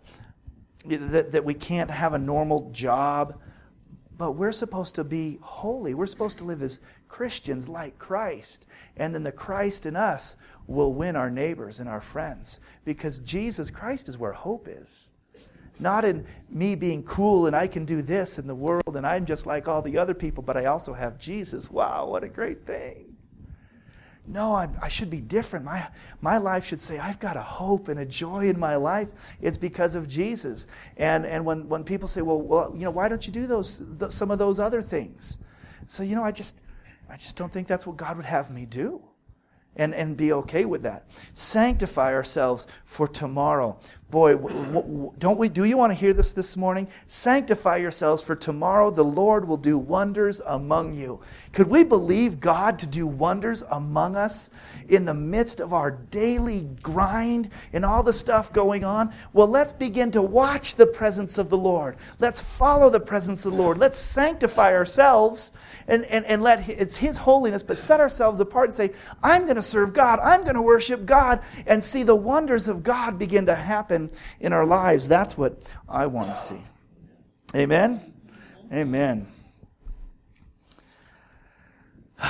that, 0.85 1.31
that 1.31 1.45
we 1.45 1.53
can't 1.53 1.91
have 1.91 2.13
a 2.13 2.19
normal 2.19 2.71
job. 2.71 3.39
But 4.17 4.33
we're 4.33 4.51
supposed 4.51 4.95
to 4.95 5.03
be 5.03 5.39
holy. 5.41 5.93
We're 5.93 6.05
supposed 6.05 6.37
to 6.39 6.43
live 6.43 6.61
as 6.61 6.79
Christians 7.07 7.67
like 7.67 7.97
Christ. 7.97 8.65
And 8.97 9.13
then 9.13 9.23
the 9.23 9.31
Christ 9.31 9.85
in 9.85 9.95
us 9.95 10.37
will 10.67 10.93
win 10.93 11.15
our 11.15 11.31
neighbors 11.31 11.79
and 11.79 11.89
our 11.89 12.01
friends. 12.01 12.59
Because 12.85 13.19
Jesus 13.21 13.71
Christ 13.71 14.09
is 14.09 14.17
where 14.17 14.33
hope 14.33 14.67
is. 14.69 15.12
Not 15.79 16.05
in 16.05 16.25
me 16.49 16.75
being 16.75 17.03
cool 17.03 17.47
and 17.47 17.55
I 17.55 17.67
can 17.67 17.85
do 17.85 18.01
this 18.01 18.39
in 18.39 18.47
the 18.47 18.55
world 18.55 18.95
and 18.95 19.05
I'm 19.05 19.25
just 19.25 19.45
like 19.45 19.67
all 19.67 19.81
the 19.81 19.97
other 19.97 20.13
people, 20.13 20.43
but 20.43 20.55
I 20.55 20.65
also 20.65 20.93
have 20.93 21.17
Jesus. 21.17 21.69
Wow, 21.71 22.07
what 22.07 22.23
a 22.23 22.29
great 22.29 22.65
thing. 22.65 23.13
No, 24.25 24.53
I, 24.53 24.69
I, 24.81 24.87
should 24.87 25.09
be 25.09 25.19
different. 25.19 25.65
My, 25.65 25.85
my 26.21 26.37
life 26.37 26.65
should 26.65 26.79
say, 26.79 26.97
I've 26.97 27.19
got 27.19 27.35
a 27.35 27.41
hope 27.41 27.89
and 27.89 27.99
a 27.99 28.05
joy 28.05 28.47
in 28.47 28.57
my 28.57 28.77
life. 28.77 29.09
It's 29.41 29.57
because 29.57 29.95
of 29.95 30.07
Jesus. 30.07 30.67
And, 30.95 31.25
and 31.25 31.43
when, 31.43 31.67
when 31.67 31.83
people 31.83 32.07
say, 32.07 32.21
well, 32.21 32.41
well, 32.41 32.71
you 32.73 32.85
know, 32.85 32.91
why 32.91 33.09
don't 33.09 33.25
you 33.27 33.33
do 33.33 33.47
those, 33.47 33.81
th- 33.99 34.11
some 34.11 34.31
of 34.31 34.39
those 34.39 34.59
other 34.59 34.81
things? 34.81 35.39
So, 35.87 36.03
you 36.03 36.15
know, 36.15 36.23
I 36.23 36.31
just, 36.31 36.55
I 37.09 37.17
just 37.17 37.35
don't 37.35 37.51
think 37.51 37.67
that's 37.67 37.85
what 37.85 37.97
God 37.97 38.15
would 38.15 38.25
have 38.25 38.49
me 38.49 38.65
do 38.65 39.01
and, 39.75 39.93
and 39.93 40.15
be 40.15 40.31
okay 40.31 40.63
with 40.63 40.83
that. 40.83 41.07
Sanctify 41.33 42.13
ourselves 42.13 42.67
for 42.85 43.09
tomorrow. 43.09 43.77
Boy, 44.13 44.35
don't 45.17 45.39
we, 45.39 45.49
do 45.49 45.63
you 45.63 45.75
want 45.75 45.89
to 45.89 45.95
hear 45.95 46.13
this 46.13 46.33
this 46.33 46.55
morning? 46.55 46.87
Sanctify 47.07 47.77
yourselves 47.77 48.21
for 48.21 48.35
tomorrow 48.35 48.91
the 48.91 49.03
Lord 49.03 49.47
will 49.47 49.57
do 49.57 49.75
wonders 49.75 50.39
among 50.45 50.93
you. 50.93 51.19
Could 51.51 51.67
we 51.67 51.83
believe 51.83 52.39
God 52.39 52.77
to 52.77 52.85
do 52.85 53.07
wonders 53.07 53.63
among 53.71 54.15
us 54.15 54.51
in 54.87 55.05
the 55.05 55.15
midst 55.15 55.59
of 55.59 55.73
our 55.73 55.89
daily 55.89 56.61
grind 56.83 57.49
and 57.73 57.83
all 57.83 58.03
the 58.03 58.13
stuff 58.13 58.53
going 58.53 58.83
on? 58.83 59.11
Well, 59.33 59.47
let's 59.47 59.73
begin 59.73 60.11
to 60.11 60.21
watch 60.21 60.75
the 60.75 60.85
presence 60.85 61.39
of 61.39 61.49
the 61.49 61.57
Lord. 61.57 61.97
Let's 62.19 62.39
follow 62.39 62.91
the 62.91 62.99
presence 62.99 63.47
of 63.47 63.53
the 63.53 63.57
Lord. 63.57 63.79
Let's 63.79 63.97
sanctify 63.97 64.75
ourselves 64.75 65.51
and, 65.87 66.05
and, 66.05 66.23
and 66.27 66.43
let 66.43 66.69
it's 66.69 66.97
His 66.97 67.17
holiness, 67.17 67.63
but 67.63 67.79
set 67.79 67.99
ourselves 67.99 68.39
apart 68.39 68.65
and 68.65 68.75
say, 68.75 68.91
I'm 69.23 69.45
going 69.45 69.55
to 69.55 69.63
serve 69.63 69.91
God. 69.91 70.19
I'm 70.19 70.43
going 70.43 70.53
to 70.53 70.61
worship 70.61 71.07
God 71.07 71.41
and 71.65 71.83
see 71.83 72.03
the 72.03 72.15
wonders 72.15 72.67
of 72.67 72.83
God 72.83 73.17
begin 73.17 73.47
to 73.47 73.55
happen 73.55 74.02
in 74.39 74.53
our 74.53 74.65
lives. 74.65 75.07
That's 75.07 75.37
what 75.37 75.61
I 75.87 76.07
want 76.07 76.29
to 76.29 76.35
see. 76.35 76.63
Amen? 77.55 78.13
Amen. 78.71 79.27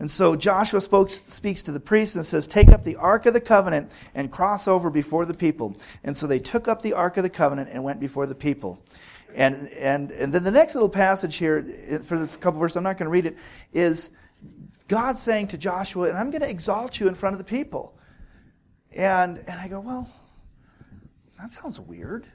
And 0.00 0.08
so 0.08 0.36
Joshua 0.36 0.80
spoke, 0.80 1.10
speaks 1.10 1.62
to 1.62 1.72
the 1.72 1.80
priests 1.80 2.14
and 2.14 2.24
says, 2.24 2.46
Take 2.46 2.68
up 2.68 2.84
the 2.84 2.96
Ark 2.96 3.26
of 3.26 3.34
the 3.34 3.40
Covenant 3.40 3.90
and 4.14 4.30
cross 4.30 4.68
over 4.68 4.90
before 4.90 5.26
the 5.26 5.34
people. 5.34 5.76
And 6.04 6.16
so 6.16 6.28
they 6.28 6.38
took 6.38 6.68
up 6.68 6.82
the 6.82 6.92
Ark 6.92 7.16
of 7.16 7.24
the 7.24 7.30
Covenant 7.30 7.70
and 7.72 7.82
went 7.82 7.98
before 7.98 8.26
the 8.26 8.34
people. 8.34 8.80
And, 9.34 9.68
and, 9.70 10.12
and 10.12 10.32
then 10.32 10.44
the 10.44 10.52
next 10.52 10.74
little 10.74 10.88
passage 10.88 11.36
here, 11.36 11.66
uh, 11.92 11.98
for 11.98 12.16
the 12.16 12.28
couple 12.38 12.60
verses, 12.60 12.76
I'm 12.76 12.84
not 12.84 12.96
going 12.96 13.06
to 13.06 13.10
read 13.10 13.26
it, 13.26 13.36
is 13.72 14.12
God 14.86 15.18
saying 15.18 15.48
to 15.48 15.58
Joshua, 15.58 16.08
And 16.08 16.16
I'm 16.16 16.30
going 16.30 16.42
to 16.42 16.48
exalt 16.48 17.00
you 17.00 17.08
in 17.08 17.14
front 17.14 17.34
of 17.34 17.38
the 17.38 17.44
people. 17.44 17.97
And, 18.92 19.38
and 19.38 19.60
I 19.60 19.68
go, 19.68 19.80
well, 19.80 20.08
that 21.38 21.52
sounds 21.52 21.78
weird. 21.78 22.26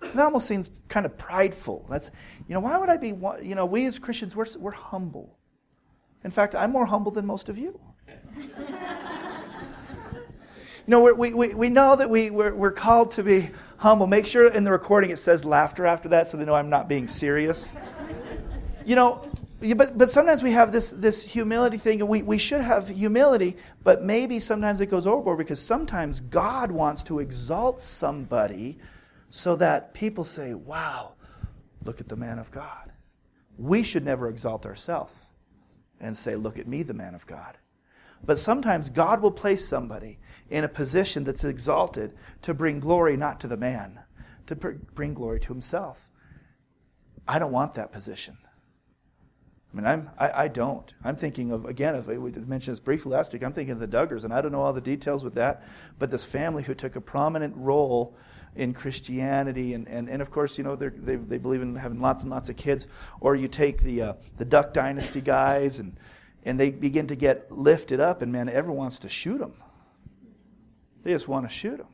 That 0.00 0.24
almost 0.24 0.46
seems 0.48 0.70
kind 0.88 1.06
of 1.06 1.16
prideful. 1.16 1.86
That's, 1.88 2.10
you 2.48 2.54
know, 2.54 2.60
why 2.60 2.76
would 2.76 2.88
I 2.88 2.96
be, 2.96 3.08
you 3.42 3.54
know, 3.54 3.66
we 3.66 3.86
as 3.86 3.98
Christians, 3.98 4.34
we're, 4.34 4.46
we're 4.58 4.72
humble. 4.72 5.38
In 6.24 6.30
fact, 6.30 6.54
I'm 6.54 6.70
more 6.70 6.86
humble 6.86 7.12
than 7.12 7.26
most 7.26 7.48
of 7.48 7.58
you. 7.58 7.80
you 8.36 8.48
know, 10.86 11.00
we, 11.14 11.32
we, 11.32 11.54
we 11.54 11.68
know 11.68 11.96
that 11.96 12.08
we, 12.10 12.30
we're, 12.30 12.54
we're 12.54 12.72
called 12.72 13.12
to 13.12 13.22
be 13.22 13.50
humble. 13.76 14.06
Make 14.06 14.26
sure 14.26 14.50
in 14.50 14.64
the 14.64 14.72
recording 14.72 15.10
it 15.10 15.18
says 15.18 15.44
laughter 15.44 15.86
after 15.86 16.08
that 16.10 16.26
so 16.26 16.36
they 16.36 16.44
know 16.44 16.54
I'm 16.54 16.70
not 16.70 16.88
being 16.88 17.06
serious. 17.06 17.70
You 18.84 18.96
know, 18.96 19.24
but, 19.76 19.96
but 19.96 20.10
sometimes 20.10 20.42
we 20.42 20.52
have 20.52 20.72
this, 20.72 20.90
this 20.90 21.24
humility 21.24 21.76
thing, 21.76 22.00
and 22.00 22.08
we, 22.08 22.22
we 22.22 22.38
should 22.38 22.60
have 22.60 22.88
humility, 22.88 23.56
but 23.82 24.02
maybe 24.02 24.40
sometimes 24.40 24.80
it 24.80 24.86
goes 24.86 25.06
overboard 25.06 25.38
because 25.38 25.60
sometimes 25.60 26.20
God 26.20 26.70
wants 26.70 27.02
to 27.04 27.20
exalt 27.20 27.80
somebody 27.80 28.78
so 29.30 29.56
that 29.56 29.94
people 29.94 30.24
say, 30.24 30.54
wow, 30.54 31.12
look 31.84 32.00
at 32.00 32.08
the 32.08 32.16
man 32.16 32.38
of 32.38 32.50
God. 32.50 32.92
We 33.56 33.82
should 33.82 34.04
never 34.04 34.28
exalt 34.28 34.66
ourselves 34.66 35.28
and 36.00 36.16
say, 36.16 36.34
look 36.34 36.58
at 36.58 36.66
me, 36.66 36.82
the 36.82 36.94
man 36.94 37.14
of 37.14 37.26
God. 37.26 37.56
But 38.24 38.38
sometimes 38.38 38.90
God 38.90 39.22
will 39.22 39.32
place 39.32 39.66
somebody 39.66 40.18
in 40.50 40.64
a 40.64 40.68
position 40.68 41.24
that's 41.24 41.44
exalted 41.44 42.12
to 42.42 42.54
bring 42.54 42.80
glory 42.80 43.16
not 43.16 43.40
to 43.40 43.48
the 43.48 43.56
man, 43.56 44.00
to 44.46 44.54
bring 44.56 45.14
glory 45.14 45.40
to 45.40 45.52
himself. 45.52 46.08
I 47.26 47.38
don't 47.38 47.52
want 47.52 47.74
that 47.74 47.92
position. 47.92 48.36
I 49.72 49.76
mean, 49.76 49.86
I'm, 49.86 50.10
I, 50.18 50.44
I, 50.44 50.48
don't. 50.48 50.92
I'm 51.02 51.16
thinking 51.16 51.50
of, 51.50 51.64
again, 51.64 51.94
as 51.94 52.06
we 52.06 52.16
mentioned 52.32 52.72
this 52.74 52.80
briefly 52.80 53.12
last 53.12 53.32
week, 53.32 53.42
I'm 53.42 53.54
thinking 53.54 53.72
of 53.72 53.80
the 53.80 53.88
Duggars, 53.88 54.24
and 54.24 54.32
I 54.32 54.42
don't 54.42 54.52
know 54.52 54.60
all 54.60 54.74
the 54.74 54.82
details 54.82 55.24
with 55.24 55.34
that, 55.36 55.62
but 55.98 56.10
this 56.10 56.26
family 56.26 56.62
who 56.62 56.74
took 56.74 56.94
a 56.94 57.00
prominent 57.00 57.54
role 57.56 58.14
in 58.54 58.74
Christianity, 58.74 59.72
and, 59.72 59.88
and, 59.88 60.10
and 60.10 60.20
of 60.20 60.30
course, 60.30 60.58
you 60.58 60.64
know, 60.64 60.76
they, 60.76 61.16
they 61.16 61.38
believe 61.38 61.62
in 61.62 61.74
having 61.74 62.00
lots 62.00 62.20
and 62.20 62.30
lots 62.30 62.50
of 62.50 62.56
kids. 62.56 62.86
Or 63.20 63.34
you 63.34 63.48
take 63.48 63.80
the, 63.82 64.02
uh, 64.02 64.12
the 64.36 64.44
Duck 64.44 64.74
Dynasty 64.74 65.22
guys, 65.22 65.80
and, 65.80 65.98
and 66.44 66.60
they 66.60 66.70
begin 66.70 67.06
to 67.06 67.16
get 67.16 67.50
lifted 67.50 67.98
up, 67.98 68.20
and 68.20 68.30
man, 68.30 68.50
everyone 68.50 68.78
wants 68.78 68.98
to 69.00 69.08
shoot 69.08 69.38
them. 69.38 69.54
They 71.02 71.12
just 71.12 71.28
want 71.28 71.48
to 71.48 71.54
shoot 71.54 71.78
them. 71.78 71.86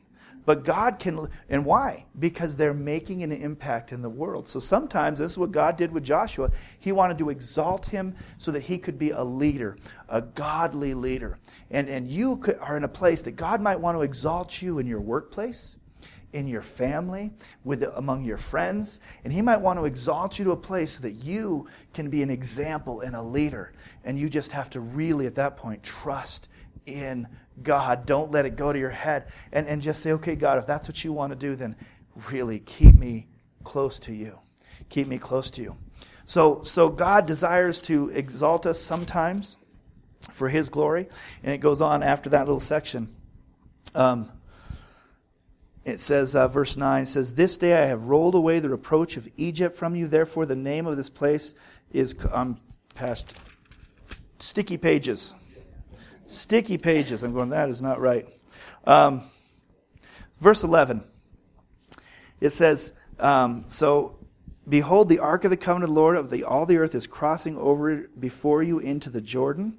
But 0.49 0.63
God 0.63 0.97
can, 0.97 1.27
and 1.47 1.63
why? 1.63 2.05
Because 2.17 2.55
they're 2.55 2.73
making 2.73 3.21
an 3.21 3.31
impact 3.31 3.91
in 3.91 4.01
the 4.01 4.09
world. 4.09 4.47
So 4.47 4.59
sometimes 4.59 5.19
this 5.19 5.33
is 5.33 5.37
what 5.37 5.51
God 5.51 5.77
did 5.77 5.91
with 5.91 6.03
Joshua. 6.03 6.49
He 6.79 6.91
wanted 6.91 7.19
to 7.19 7.29
exalt 7.29 7.85
him 7.85 8.15
so 8.39 8.49
that 8.53 8.63
he 8.63 8.79
could 8.79 8.97
be 8.97 9.11
a 9.11 9.23
leader, 9.23 9.77
a 10.07 10.23
godly 10.23 10.95
leader. 10.95 11.37
And, 11.69 11.87
and 11.87 12.09
you 12.09 12.37
could, 12.37 12.57
are 12.61 12.77
in 12.77 12.83
a 12.83 12.87
place 12.87 13.21
that 13.21 13.35
God 13.35 13.61
might 13.61 13.79
want 13.79 13.95
to 13.95 14.01
exalt 14.01 14.59
you 14.59 14.79
in 14.79 14.87
your 14.87 15.01
workplace, 15.01 15.77
in 16.33 16.47
your 16.47 16.63
family, 16.63 17.29
with 17.63 17.83
among 17.83 18.23
your 18.23 18.37
friends, 18.37 19.01
and 19.23 19.31
He 19.31 19.43
might 19.43 19.61
want 19.61 19.77
to 19.77 19.85
exalt 19.85 20.39
you 20.39 20.45
to 20.45 20.51
a 20.53 20.57
place 20.57 20.93
so 20.93 21.03
that 21.03 21.13
you 21.23 21.67
can 21.93 22.09
be 22.09 22.23
an 22.23 22.31
example 22.31 23.01
and 23.01 23.15
a 23.15 23.21
leader. 23.21 23.71
And 24.03 24.17
you 24.17 24.27
just 24.27 24.51
have 24.53 24.71
to 24.71 24.79
really, 24.79 25.27
at 25.27 25.35
that 25.35 25.57
point, 25.57 25.83
trust 25.83 26.49
in 26.93 27.27
God. 27.61 28.05
Don't 28.05 28.31
let 28.31 28.45
it 28.45 28.55
go 28.55 28.71
to 28.71 28.79
your 28.79 28.89
head. 28.89 29.27
And, 29.51 29.67
and 29.67 29.81
just 29.81 30.01
say, 30.01 30.11
okay, 30.13 30.35
God, 30.35 30.57
if 30.57 30.67
that's 30.67 30.87
what 30.87 31.03
you 31.03 31.13
want 31.13 31.31
to 31.31 31.35
do, 31.35 31.55
then 31.55 31.75
really 32.31 32.59
keep 32.59 32.95
me 32.95 33.27
close 33.63 33.99
to 33.99 34.13
you. 34.13 34.39
Keep 34.89 35.07
me 35.07 35.17
close 35.17 35.51
to 35.51 35.61
you. 35.61 35.77
So, 36.25 36.61
so 36.61 36.89
God 36.89 37.25
desires 37.25 37.81
to 37.81 38.09
exalt 38.09 38.65
us 38.65 38.79
sometimes 38.79 39.57
for 40.31 40.49
his 40.49 40.69
glory. 40.69 41.09
And 41.43 41.53
it 41.53 41.59
goes 41.59 41.81
on 41.81 42.03
after 42.03 42.29
that 42.29 42.45
little 42.45 42.59
section. 42.59 43.15
Um, 43.95 44.31
it 45.85 45.99
says, 45.99 46.35
uh, 46.35 46.47
verse 46.47 46.77
9 46.77 47.05
says, 47.05 47.33
This 47.33 47.57
day 47.57 47.81
I 47.81 47.85
have 47.85 48.03
rolled 48.03 48.35
away 48.35 48.59
the 48.59 48.69
reproach 48.69 49.17
of 49.17 49.27
Egypt 49.37 49.75
from 49.75 49.95
you. 49.95 50.07
Therefore, 50.07 50.45
the 50.45 50.55
name 50.55 50.85
of 50.85 50.97
this 50.97 51.09
place 51.09 51.55
is, 51.91 52.13
I'm 52.31 52.33
um, 52.33 52.57
past 52.95 53.33
sticky 54.39 54.77
pages. 54.77 55.33
Sticky 56.29 56.77
pages. 56.77 57.23
I'm 57.23 57.33
going, 57.33 57.49
that 57.49 57.69
is 57.69 57.81
not 57.81 57.99
right. 57.99 58.27
Um, 58.85 59.23
verse 60.37 60.63
11. 60.63 61.03
It 62.39 62.51
says, 62.51 62.93
um, 63.19 63.65
So, 63.67 64.19
behold, 64.67 65.09
the 65.09 65.19
ark 65.19 65.43
of 65.43 65.49
the 65.49 65.57
covenant 65.57 65.89
of 65.89 65.95
the 65.95 65.99
Lord 65.99 66.15
of 66.15 66.29
the, 66.29 66.43
all 66.43 66.67
the 66.67 66.77
earth 66.77 66.93
is 66.93 67.07
crossing 67.07 67.57
over 67.57 68.07
before 68.19 68.61
you 68.61 68.77
into 68.77 69.09
the 69.09 69.21
Jordan. 69.21 69.77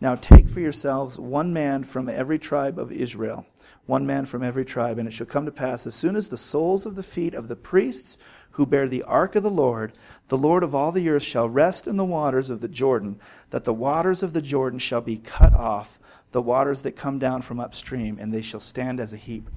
Now 0.00 0.14
take 0.14 0.48
for 0.48 0.60
yourselves 0.60 1.18
one 1.18 1.52
man 1.52 1.84
from 1.84 2.08
every 2.08 2.38
tribe 2.38 2.78
of 2.78 2.90
Israel, 2.90 3.46
one 3.84 4.06
man 4.06 4.24
from 4.24 4.42
every 4.42 4.64
tribe, 4.64 4.98
and 4.98 5.06
it 5.06 5.12
shall 5.12 5.26
come 5.26 5.44
to 5.44 5.52
pass 5.52 5.86
as 5.86 5.94
soon 5.94 6.16
as 6.16 6.28
the 6.28 6.38
soles 6.38 6.86
of 6.86 6.96
the 6.96 7.02
feet 7.02 7.34
of 7.34 7.48
the 7.48 7.54
priests 7.54 8.16
who 8.52 8.66
bear 8.66 8.88
the 8.88 9.02
ark 9.02 9.34
of 9.34 9.42
the 9.42 9.50
Lord, 9.50 9.92
the 10.28 10.38
Lord 10.38 10.62
of 10.62 10.74
all 10.74 10.92
the 10.92 11.08
earth 11.08 11.22
shall 11.22 11.48
rest 11.48 11.86
in 11.86 11.96
the 11.96 12.04
waters 12.04 12.50
of 12.50 12.60
the 12.60 12.68
Jordan, 12.68 13.18
that 13.50 13.64
the 13.64 13.74
waters 13.74 14.22
of 14.22 14.32
the 14.32 14.42
Jordan 14.42 14.78
shall 14.78 15.00
be 15.00 15.16
cut 15.16 15.52
off, 15.52 15.98
the 16.32 16.42
waters 16.42 16.82
that 16.82 16.92
come 16.92 17.18
down 17.18 17.42
from 17.42 17.60
upstream, 17.60 18.18
and 18.18 18.32
they 18.32 18.42
shall 18.42 18.60
stand 18.60 19.00
as 19.00 19.12
a 19.12 19.18
heap. 19.18 19.48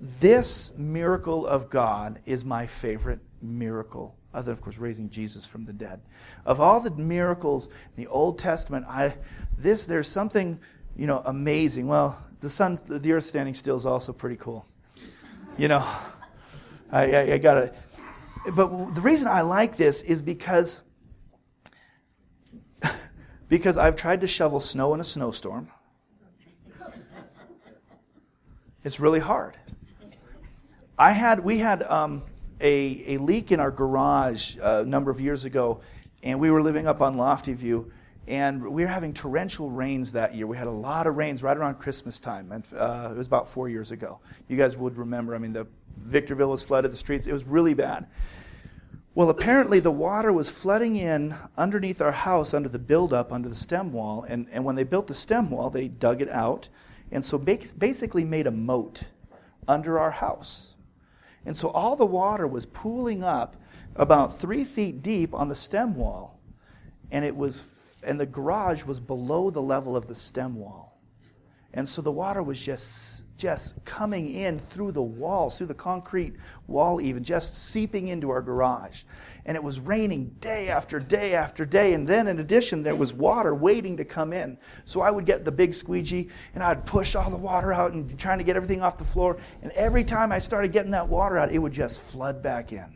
This 0.00 0.72
miracle 0.76 1.46
of 1.46 1.70
God 1.70 2.20
is 2.24 2.44
my 2.44 2.66
favorite 2.66 3.20
miracle, 3.42 4.16
other 4.32 4.44
than, 4.44 4.52
of 4.52 4.60
course, 4.60 4.78
raising 4.78 5.10
Jesus 5.10 5.44
from 5.44 5.64
the 5.64 5.72
dead. 5.72 6.00
Of 6.44 6.60
all 6.60 6.80
the 6.80 6.90
miracles 6.90 7.66
in 7.66 8.04
the 8.04 8.06
Old 8.06 8.38
Testament, 8.38 8.86
I, 8.86 9.16
this, 9.56 9.86
there's 9.86 10.08
something, 10.08 10.60
you 10.96 11.06
know, 11.06 11.22
amazing. 11.24 11.88
Well, 11.88 12.18
the 12.40 12.50
sun, 12.50 12.78
the 12.86 13.12
earth 13.12 13.24
standing 13.24 13.54
still 13.54 13.76
is 13.76 13.86
also 13.86 14.12
pretty 14.12 14.36
cool. 14.36 14.66
You 15.56 15.68
know, 15.68 15.84
I, 16.90 17.12
I, 17.12 17.32
I 17.34 17.38
gotta. 17.38 17.72
But 18.54 18.94
the 18.94 19.00
reason 19.00 19.28
I 19.28 19.42
like 19.42 19.76
this 19.76 20.02
is 20.02 20.22
because 20.22 20.82
because 23.48 23.76
I've 23.76 23.96
tried 23.96 24.20
to 24.22 24.26
shovel 24.26 24.60
snow 24.60 24.94
in 24.94 25.00
a 25.00 25.04
snowstorm. 25.04 25.68
It's 28.84 29.00
really 29.00 29.20
hard. 29.20 29.56
I 30.98 31.12
had 31.12 31.40
we 31.40 31.58
had 31.58 31.82
um, 31.82 32.22
a, 32.60 33.14
a 33.14 33.18
leak 33.18 33.52
in 33.52 33.60
our 33.60 33.70
garage 33.70 34.56
uh, 34.58 34.82
a 34.82 34.88
number 34.88 35.10
of 35.10 35.20
years 35.20 35.44
ago, 35.44 35.80
and 36.22 36.40
we 36.40 36.50
were 36.50 36.62
living 36.62 36.86
up 36.86 37.02
on 37.02 37.16
Lofty 37.16 37.52
View, 37.52 37.92
and 38.28 38.62
we 38.62 38.82
were 38.82 38.88
having 38.88 39.14
torrential 39.14 39.70
rains 39.70 40.12
that 40.12 40.34
year. 40.34 40.46
We 40.46 40.56
had 40.56 40.66
a 40.66 40.70
lot 40.70 41.06
of 41.06 41.16
rains 41.16 41.42
right 41.42 41.56
around 41.56 41.76
Christmas 41.76 42.20
time, 42.20 42.52
and 42.52 42.66
uh, 42.76 43.08
it 43.12 43.16
was 43.16 43.26
about 43.26 43.48
four 43.48 43.68
years 43.68 43.90
ago. 43.90 44.20
You 44.48 44.56
guys 44.56 44.76
would 44.76 44.96
remember. 44.98 45.34
I 45.34 45.38
mean, 45.38 45.52
the 45.52 45.66
Victorville 45.96 46.50
was 46.50 46.62
flooded, 46.62 46.92
the 46.92 46.96
streets, 46.96 47.26
it 47.26 47.32
was 47.32 47.44
really 47.44 47.74
bad. 47.74 48.06
Well, 49.14 49.30
apparently 49.30 49.80
the 49.80 49.90
water 49.90 50.32
was 50.32 50.48
flooding 50.48 50.96
in 50.96 51.34
underneath 51.56 52.00
our 52.00 52.12
house 52.12 52.54
under 52.54 52.68
the 52.68 52.78
buildup, 52.78 53.32
under 53.32 53.48
the 53.48 53.54
stem 53.54 53.92
wall. 53.92 54.24
And, 54.28 54.46
and 54.52 54.64
when 54.64 54.76
they 54.76 54.84
built 54.84 55.08
the 55.08 55.14
stem 55.14 55.50
wall, 55.50 55.70
they 55.70 55.88
dug 55.88 56.22
it 56.22 56.28
out. 56.28 56.68
And 57.10 57.24
so 57.24 57.36
basically 57.36 58.24
made 58.24 58.46
a 58.46 58.52
moat 58.52 59.02
under 59.66 59.98
our 59.98 60.12
house. 60.12 60.74
And 61.46 61.56
so 61.56 61.70
all 61.70 61.96
the 61.96 62.06
water 62.06 62.46
was 62.46 62.66
pooling 62.66 63.24
up 63.24 63.56
about 63.96 64.38
three 64.38 64.62
feet 64.62 65.02
deep 65.02 65.34
on 65.34 65.48
the 65.48 65.54
stem 65.54 65.96
wall. 65.96 66.38
And 67.10 67.24
it 67.24 67.34
was, 67.34 67.87
and 68.08 68.18
the 68.18 68.26
garage 68.26 68.84
was 68.84 68.98
below 68.98 69.50
the 69.50 69.62
level 69.62 69.96
of 69.96 70.08
the 70.08 70.14
stem 70.14 70.56
wall. 70.56 70.98
And 71.74 71.86
so 71.86 72.00
the 72.00 72.10
water 72.10 72.42
was 72.42 72.60
just 72.60 73.26
just 73.36 73.84
coming 73.84 74.30
in 74.30 74.58
through 74.58 74.90
the 74.90 75.02
walls, 75.02 75.58
through 75.58 75.68
the 75.68 75.74
concrete 75.74 76.34
wall, 76.66 77.00
even 77.00 77.22
just 77.22 77.68
seeping 77.70 78.08
into 78.08 78.30
our 78.30 78.42
garage. 78.42 79.04
And 79.44 79.54
it 79.56 79.62
was 79.62 79.78
raining 79.78 80.34
day 80.40 80.70
after 80.70 80.98
day 80.98 81.34
after 81.34 81.64
day. 81.64 81.92
And 81.92 82.08
then, 82.08 82.26
in 82.26 82.40
addition, 82.40 82.82
there 82.82 82.96
was 82.96 83.14
water 83.14 83.54
waiting 83.54 83.96
to 83.98 84.04
come 84.04 84.32
in. 84.32 84.58
So 84.86 85.02
I 85.02 85.10
would 85.12 85.24
get 85.24 85.44
the 85.44 85.52
big 85.52 85.72
squeegee 85.72 86.30
and 86.54 86.64
I'd 86.64 86.84
push 86.84 87.14
all 87.14 87.30
the 87.30 87.36
water 87.36 87.72
out 87.72 87.92
and 87.92 88.18
trying 88.18 88.38
to 88.38 88.44
get 88.44 88.56
everything 88.56 88.82
off 88.82 88.98
the 88.98 89.04
floor. 89.04 89.38
And 89.62 89.70
every 89.72 90.02
time 90.02 90.32
I 90.32 90.40
started 90.40 90.72
getting 90.72 90.90
that 90.92 91.08
water 91.08 91.38
out, 91.38 91.52
it 91.52 91.58
would 91.58 91.74
just 91.74 92.02
flood 92.02 92.42
back 92.42 92.72
in. 92.72 92.92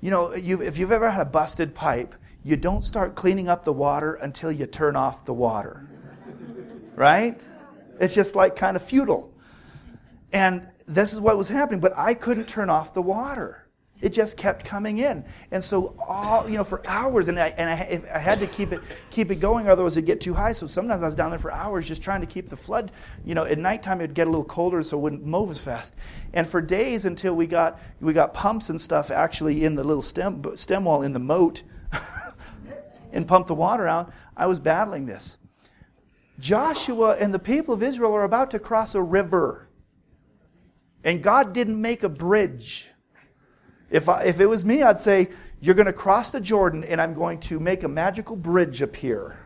You 0.00 0.10
know, 0.10 0.34
you've, 0.34 0.62
if 0.62 0.78
you've 0.78 0.92
ever 0.92 1.10
had 1.10 1.22
a 1.22 1.30
busted 1.30 1.74
pipe, 1.74 2.14
you 2.46 2.56
don't 2.56 2.82
start 2.82 3.16
cleaning 3.16 3.48
up 3.48 3.64
the 3.64 3.72
water 3.72 4.14
until 4.14 4.52
you 4.52 4.66
turn 4.66 4.94
off 4.94 5.24
the 5.24 5.34
water. 5.34 5.84
Right? 6.94 7.40
It's 7.98 8.14
just 8.14 8.36
like 8.36 8.54
kind 8.54 8.76
of 8.76 8.84
futile. 8.84 9.34
And 10.32 10.68
this 10.86 11.12
is 11.12 11.20
what 11.20 11.36
was 11.36 11.48
happening, 11.48 11.80
but 11.80 11.92
I 11.96 12.14
couldn't 12.14 12.46
turn 12.46 12.70
off 12.70 12.94
the 12.94 13.02
water. 13.02 13.66
It 14.00 14.10
just 14.10 14.36
kept 14.36 14.64
coming 14.64 14.98
in, 14.98 15.24
and 15.50 15.64
so 15.64 15.96
all 16.06 16.46
you 16.46 16.58
know 16.58 16.64
for 16.64 16.86
hours, 16.86 17.28
and 17.28 17.40
I 17.40 17.48
and 17.56 17.70
I, 17.70 18.02
I, 18.14 18.18
had 18.18 18.38
to 18.40 18.46
keep 18.46 18.70
it 18.72 18.82
keep 19.08 19.30
it 19.30 19.36
going, 19.36 19.70
otherwise 19.70 19.96
it'd 19.96 20.04
get 20.04 20.20
too 20.20 20.34
high. 20.34 20.52
So 20.52 20.66
sometimes 20.66 21.02
I 21.02 21.06
was 21.06 21.14
down 21.14 21.30
there 21.30 21.38
for 21.38 21.50
hours 21.50 21.88
just 21.88 22.02
trying 22.02 22.20
to 22.20 22.26
keep 22.26 22.50
the 22.50 22.58
flood. 22.58 22.92
You 23.24 23.34
know, 23.34 23.46
at 23.46 23.58
nighttime 23.58 24.02
it'd 24.02 24.14
get 24.14 24.28
a 24.28 24.30
little 24.30 24.44
colder, 24.44 24.82
so 24.82 24.98
it 24.98 25.00
wouldn't 25.00 25.24
move 25.24 25.48
as 25.48 25.62
fast. 25.62 25.96
And 26.34 26.46
for 26.46 26.60
days 26.60 27.06
until 27.06 27.34
we 27.34 27.46
got 27.46 27.80
we 28.02 28.12
got 28.12 28.34
pumps 28.34 28.68
and 28.68 28.78
stuff 28.78 29.10
actually 29.10 29.64
in 29.64 29.76
the 29.76 29.82
little 29.82 30.02
stem 30.02 30.44
stem 30.56 30.84
wall 30.84 31.00
in 31.00 31.14
the 31.14 31.18
moat, 31.18 31.62
and 33.16 33.26
pump 33.26 33.46
the 33.46 33.54
water 33.54 33.86
out. 33.86 34.12
I 34.36 34.46
was 34.46 34.60
battling 34.60 35.06
this. 35.06 35.38
Joshua 36.38 37.16
and 37.16 37.32
the 37.32 37.38
people 37.38 37.72
of 37.72 37.82
Israel 37.82 38.14
are 38.14 38.24
about 38.24 38.50
to 38.50 38.58
cross 38.58 38.94
a 38.94 39.02
river. 39.02 39.68
And 41.02 41.22
God 41.22 41.52
didn't 41.52 41.80
make 41.80 42.02
a 42.02 42.08
bridge. 42.08 42.90
If, 43.90 44.08
I, 44.08 44.24
if 44.24 44.40
it 44.40 44.46
was 44.46 44.64
me, 44.64 44.82
I'd 44.82 44.98
say, 44.98 45.30
You're 45.60 45.74
going 45.74 45.86
to 45.86 45.92
cross 45.92 46.30
the 46.30 46.40
Jordan, 46.40 46.84
and 46.84 47.00
I'm 47.00 47.14
going 47.14 47.40
to 47.40 47.58
make 47.58 47.84
a 47.84 47.88
magical 47.88 48.36
bridge 48.36 48.82
appear. 48.82 49.38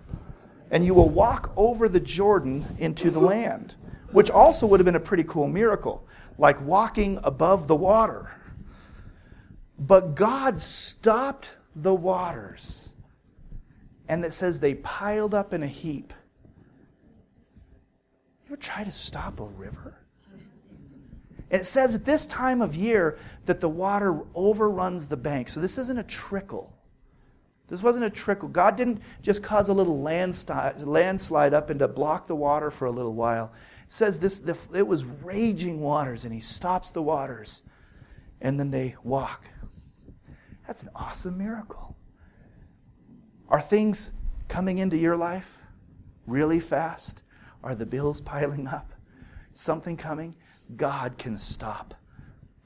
And 0.70 0.85
you 0.85 0.94
will 0.94 1.09
walk 1.09 1.52
over 1.56 1.88
the 1.88 2.00
Jordan 2.00 2.64
into 2.78 3.11
the 3.11 3.20
land, 3.20 3.74
which 4.11 4.30
also 4.30 4.66
would 4.66 4.80
have 4.80 4.85
been 4.85 4.96
a 4.96 5.00
pretty 5.00 5.24
cool 5.24 5.48
miracle, 5.48 6.06
like 6.38 6.61
walking 6.62 7.20
above 7.22 7.68
the 7.68 7.76
water. 7.76 8.30
But 9.78 10.14
God 10.14 10.61
stopped 10.61 11.52
the 11.76 11.94
waters. 11.94 12.89
And 14.11 14.25
that 14.25 14.33
says 14.33 14.59
they 14.59 14.75
piled 14.75 15.35
up 15.35 15.55
in 15.55 15.62
a 15.62 15.68
heap. 15.68 16.12
You 18.44 18.49
ever 18.49 18.57
try 18.57 18.83
to 18.83 18.90
stop 18.90 19.38
a 19.38 19.44
river? 19.44 19.99
And 21.49 21.61
it 21.61 21.64
says 21.64 21.94
at 21.94 22.05
this 22.05 22.27
time 22.27 22.61
of 22.61 22.75
year 22.75 23.18
that 23.46 23.61
the 23.61 23.68
water 23.68 24.23
overruns 24.35 25.07
the 25.07 25.16
bank. 25.16 25.49
So 25.49 25.61
this 25.61 25.79
isn't 25.79 25.96
a 25.96 26.03
trickle. 26.03 26.77
This 27.68 27.85
wasn't 27.85 28.05
a 28.05 28.11
trickle. 28.11 28.49
God 28.49 28.75
didn't 28.75 29.01
just 29.23 29.44
cause 29.44 29.68
a 29.68 29.73
little 29.73 30.01
landslide, 30.01 31.55
up 31.55 31.70
and 31.70 31.79
to 31.79 31.87
block 31.87 32.27
the 32.27 32.35
water 32.35 32.73
for 32.73 32.87
a 32.87 32.90
little 32.90 33.14
while. 33.14 33.53
It 33.87 33.92
says 33.92 34.18
this, 34.18 34.42
it 34.75 34.88
was 34.88 35.05
raging 35.05 35.81
waters, 35.81 36.25
and 36.25 36.35
he 36.35 36.40
stops 36.40 36.90
the 36.90 37.01
waters, 37.01 37.62
and 38.40 38.59
then 38.59 38.73
they 38.73 38.96
walk. 39.05 39.49
That's 40.66 40.83
an 40.83 40.90
awesome 40.96 41.38
miracle. 41.38 41.96
Are 43.50 43.60
things 43.60 44.12
coming 44.46 44.78
into 44.78 44.96
your 44.96 45.16
life 45.16 45.58
really 46.26 46.60
fast? 46.60 47.22
Are 47.64 47.74
the 47.74 47.86
bills 47.86 48.20
piling 48.20 48.68
up? 48.68 48.92
Something 49.52 49.96
coming? 49.96 50.36
God 50.76 51.18
can 51.18 51.36
stop 51.36 51.94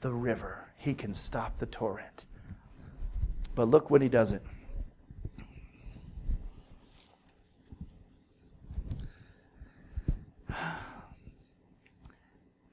the 0.01 0.13
river, 0.13 0.69
He 0.77 0.93
can 0.93 1.15
stop 1.15 1.57
the 1.57 1.65
torrent. 1.65 2.25
But 3.55 3.67
look 3.67 3.89
when 3.89 4.03
He 4.03 4.09
does 4.09 4.31
it. 4.31 4.43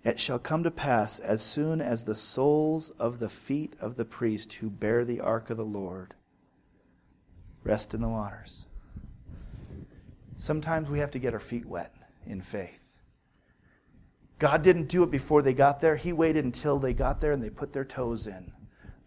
It 0.04 0.18
shall 0.18 0.40
come 0.40 0.64
to 0.64 0.70
pass 0.72 1.20
as 1.20 1.40
soon 1.40 1.80
as 1.80 2.04
the 2.04 2.16
soles 2.16 2.90
of 2.98 3.20
the 3.20 3.28
feet 3.28 3.76
of 3.80 3.94
the 3.94 4.04
priest 4.04 4.54
who 4.54 4.68
bear 4.68 5.04
the 5.04 5.20
ark 5.20 5.48
of 5.48 5.56
the 5.56 5.64
Lord 5.64 6.16
rest 7.64 7.94
in 7.94 8.00
the 8.00 8.08
waters. 8.08 8.66
Sometimes 10.38 10.90
we 10.90 10.98
have 10.98 11.10
to 11.12 11.18
get 11.18 11.34
our 11.34 11.40
feet 11.40 11.66
wet 11.66 11.94
in 12.26 12.40
faith. 12.40 12.96
God 14.38 14.62
didn't 14.62 14.88
do 14.88 15.04
it 15.04 15.10
before 15.10 15.40
they 15.40 15.54
got 15.54 15.80
there. 15.80 15.94
He 15.94 16.12
waited 16.12 16.44
until 16.44 16.78
they 16.78 16.92
got 16.92 17.20
there 17.20 17.30
and 17.30 17.40
they 17.40 17.50
put 17.50 17.72
their 17.72 17.84
toes 17.84 18.26
in. 18.26 18.52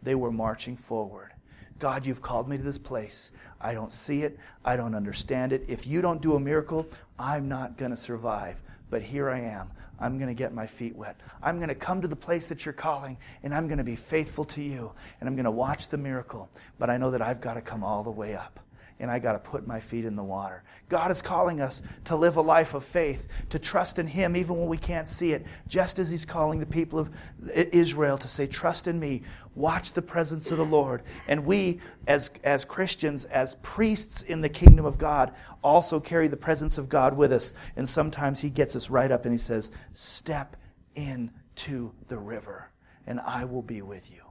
They 0.01 0.15
were 0.15 0.31
marching 0.31 0.77
forward. 0.77 1.33
God, 1.77 2.05
you've 2.05 2.21
called 2.21 2.47
me 2.47 2.55
to 2.55 2.63
this 2.63 2.77
place. 2.77 3.31
I 3.59 3.73
don't 3.73 3.91
see 3.91 4.21
it. 4.21 4.39
I 4.63 4.77
don't 4.77 4.95
understand 4.95 5.51
it. 5.51 5.65
If 5.67 5.85
you 5.87 6.01
don't 6.01 6.21
do 6.21 6.35
a 6.35 6.39
miracle, 6.39 6.87
I'm 7.19 7.49
not 7.49 7.75
going 7.77 7.91
to 7.91 7.97
survive. 7.97 8.63
But 8.89 9.01
here 9.01 9.29
I 9.29 9.41
am. 9.41 9.71
I'm 9.99 10.17
going 10.17 10.27
to 10.27 10.33
get 10.33 10.53
my 10.53 10.67
feet 10.67 10.95
wet. 10.95 11.19
I'm 11.41 11.57
going 11.57 11.69
to 11.69 11.75
come 11.75 12.01
to 12.01 12.07
the 12.07 12.15
place 12.15 12.47
that 12.47 12.65
you're 12.65 12.73
calling, 12.73 13.17
and 13.43 13.53
I'm 13.53 13.67
going 13.67 13.77
to 13.77 13.83
be 13.83 13.95
faithful 13.95 14.45
to 14.45 14.63
you, 14.63 14.91
and 15.19 15.29
I'm 15.29 15.35
going 15.35 15.45
to 15.45 15.51
watch 15.51 15.89
the 15.89 15.97
miracle. 15.97 16.49
But 16.79 16.89
I 16.89 16.97
know 16.97 17.11
that 17.11 17.21
I've 17.21 17.41
got 17.41 17.55
to 17.55 17.61
come 17.61 17.83
all 17.83 18.03
the 18.03 18.11
way 18.11 18.35
up 18.35 18.59
and 18.99 19.11
I 19.11 19.19
got 19.19 19.33
to 19.33 19.39
put 19.39 19.67
my 19.67 19.79
feet 19.79 20.05
in 20.05 20.15
the 20.15 20.23
water. 20.23 20.63
God 20.87 21.11
is 21.11 21.21
calling 21.21 21.59
us 21.59 21.81
to 22.05 22.15
live 22.15 22.37
a 22.37 22.41
life 22.41 22.73
of 22.73 22.85
faith, 22.85 23.27
to 23.49 23.59
trust 23.59 23.99
in 23.99 24.07
Him 24.07 24.37
even 24.37 24.57
when 24.57 24.67
we 24.67 24.77
can't 24.77 25.07
see 25.07 25.33
it, 25.33 25.45
just 25.67 25.99
as 25.99 26.09
He's 26.09 26.25
calling 26.25 26.59
the 26.59 26.65
people 26.65 26.99
of 26.99 27.09
Israel 27.53 28.17
to 28.17 28.27
say, 28.27 28.47
Trust 28.47 28.87
in 28.87 28.99
me, 28.99 29.23
watch 29.53 29.91
the 29.91 30.01
presence 30.01 30.49
of 30.49 30.57
the 30.57 30.65
Lord. 30.65 31.03
And 31.27 31.45
we, 31.45 31.81
as, 32.07 32.31
as 32.43 32.63
Christians, 32.63 33.25
as 33.25 33.55
priests 33.61 34.21
in 34.21 34.39
the 34.41 34.49
kingdom 34.49 34.85
of 34.85 34.97
God, 34.97 35.33
also 35.61 35.99
carry 35.99 36.29
the 36.29 36.37
presence 36.37 36.77
of 36.77 36.87
God 36.87 37.17
with 37.17 37.33
us. 37.33 37.53
And 37.75 37.87
sometimes 37.87 38.39
He 38.39 38.49
gets 38.49 38.75
us 38.75 38.89
right 38.89 39.11
up 39.11 39.25
and 39.25 39.33
He 39.33 39.39
says, 39.39 39.71
Step 39.91 40.55
into 40.95 41.91
the 42.07 42.17
river, 42.17 42.71
and 43.05 43.19
I 43.19 43.43
will 43.43 43.61
be 43.61 43.81
with 43.81 44.09
you. 44.09 44.21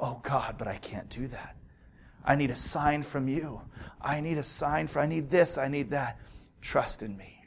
Oh 0.00 0.20
God, 0.22 0.56
but 0.58 0.66
I 0.66 0.76
can't 0.78 1.08
do 1.08 1.28
that. 1.28 1.57
I 2.28 2.36
need 2.36 2.50
a 2.50 2.56
sign 2.56 3.02
from 3.02 3.26
you. 3.26 3.62
I 4.02 4.20
need 4.20 4.36
a 4.36 4.42
sign 4.42 4.86
for, 4.86 5.00
I 5.00 5.06
need 5.06 5.30
this, 5.30 5.56
I 5.56 5.68
need 5.68 5.90
that. 5.92 6.20
Trust 6.60 7.02
in 7.02 7.16
me 7.16 7.42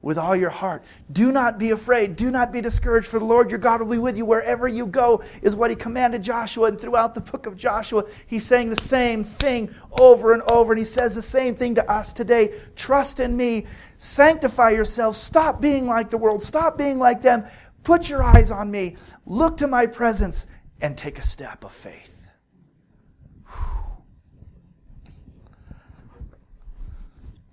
with 0.00 0.16
all 0.16 0.36
your 0.36 0.50
heart. 0.50 0.84
Do 1.10 1.32
not 1.32 1.58
be 1.58 1.72
afraid. 1.72 2.14
Do 2.14 2.30
not 2.30 2.52
be 2.52 2.60
discouraged, 2.60 3.08
for 3.08 3.18
the 3.18 3.24
Lord 3.24 3.50
your 3.50 3.58
God 3.58 3.80
will 3.80 3.88
be 3.88 3.98
with 3.98 4.16
you 4.16 4.24
wherever 4.24 4.68
you 4.68 4.86
go, 4.86 5.24
is 5.42 5.56
what 5.56 5.70
he 5.70 5.76
commanded 5.76 6.22
Joshua. 6.22 6.68
And 6.68 6.80
throughout 6.80 7.14
the 7.14 7.20
book 7.20 7.46
of 7.46 7.56
Joshua, 7.56 8.04
he's 8.28 8.46
saying 8.46 8.70
the 8.70 8.76
same 8.76 9.24
thing 9.24 9.74
over 9.98 10.32
and 10.32 10.42
over. 10.44 10.72
And 10.72 10.78
he 10.78 10.84
says 10.84 11.16
the 11.16 11.22
same 11.22 11.56
thing 11.56 11.74
to 11.74 11.90
us 11.90 12.12
today 12.12 12.54
Trust 12.76 13.18
in 13.18 13.36
me. 13.36 13.66
Sanctify 13.98 14.70
yourself. 14.70 15.16
Stop 15.16 15.60
being 15.60 15.86
like 15.86 16.10
the 16.10 16.18
world. 16.18 16.44
Stop 16.44 16.78
being 16.78 17.00
like 17.00 17.22
them. 17.22 17.44
Put 17.82 18.08
your 18.08 18.22
eyes 18.22 18.52
on 18.52 18.70
me. 18.70 18.96
Look 19.26 19.56
to 19.56 19.66
my 19.66 19.86
presence 19.86 20.46
and 20.80 20.96
take 20.96 21.18
a 21.18 21.22
step 21.22 21.64
of 21.64 21.72
faith. 21.72 22.15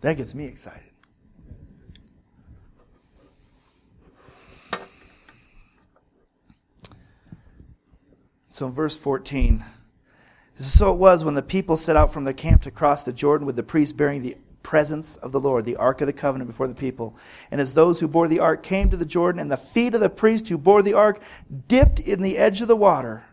That 0.03 0.17
gets 0.17 0.35
me 0.35 0.43
excited. 0.43 0.81
So 8.49 8.67
in 8.67 8.73
verse 8.73 8.97
14, 8.97 9.63
so 10.57 10.91
it 10.91 10.97
was 10.97 11.23
when 11.23 11.35
the 11.35 11.41
people 11.41 11.77
set 11.77 11.95
out 11.95 12.11
from 12.11 12.25
the 12.25 12.33
camp 12.33 12.63
to 12.63 12.71
cross 12.71 13.03
the 13.03 13.13
Jordan 13.13 13.47
with 13.47 13.55
the 13.55 13.63
priests 13.63 13.93
bearing 13.93 14.21
the 14.21 14.35
presence 14.61 15.15
of 15.15 15.31
the 15.31 15.39
Lord, 15.39 15.63
the 15.63 15.77
ark 15.77 16.01
of 16.01 16.07
the 16.07 16.13
covenant 16.13 16.49
before 16.49 16.67
the 16.67 16.75
people. 16.75 17.15
And 17.49 17.61
as 17.61 17.73
those 17.73 18.01
who 18.01 18.09
bore 18.09 18.27
the 18.27 18.39
ark 18.39 18.61
came 18.61 18.89
to 18.89 18.97
the 18.97 19.05
Jordan, 19.05 19.39
and 19.39 19.49
the 19.49 19.55
feet 19.55 19.95
of 19.95 20.01
the 20.01 20.09
priest 20.09 20.49
who 20.49 20.57
bore 20.57 20.83
the 20.83 20.93
ark 20.93 21.21
dipped 21.69 22.01
in 22.01 22.21
the 22.21 22.37
edge 22.37 22.61
of 22.61 22.67
the 22.67 22.75
water. 22.75 23.23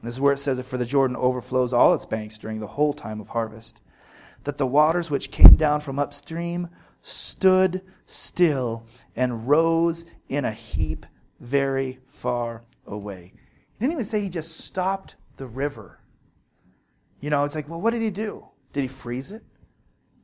And 0.00 0.08
this 0.08 0.14
is 0.14 0.20
where 0.22 0.32
it 0.32 0.38
says 0.38 0.56
that 0.56 0.64
for 0.64 0.78
the 0.78 0.86
Jordan 0.86 1.16
overflows 1.16 1.74
all 1.74 1.92
its 1.92 2.06
banks 2.06 2.38
during 2.38 2.60
the 2.60 2.68
whole 2.68 2.94
time 2.94 3.20
of 3.20 3.28
harvest 3.28 3.82
that 4.46 4.58
the 4.58 4.66
waters 4.66 5.10
which 5.10 5.32
came 5.32 5.56
down 5.56 5.80
from 5.80 5.98
upstream 5.98 6.68
stood 7.00 7.82
still 8.06 8.86
and 9.16 9.48
rose 9.48 10.04
in 10.28 10.44
a 10.44 10.52
heap 10.52 11.04
very 11.40 11.98
far 12.06 12.62
away. 12.86 13.32
He 13.34 13.80
didn't 13.80 13.94
even 13.94 14.04
say 14.04 14.20
he 14.20 14.28
just 14.28 14.58
stopped 14.58 15.16
the 15.36 15.48
river. 15.48 15.98
You 17.20 17.28
know, 17.28 17.42
it's 17.42 17.56
like, 17.56 17.68
well, 17.68 17.80
what 17.80 17.90
did 17.90 18.02
he 18.02 18.10
do? 18.10 18.46
Did 18.72 18.82
he 18.82 18.86
freeze 18.86 19.32
it? 19.32 19.42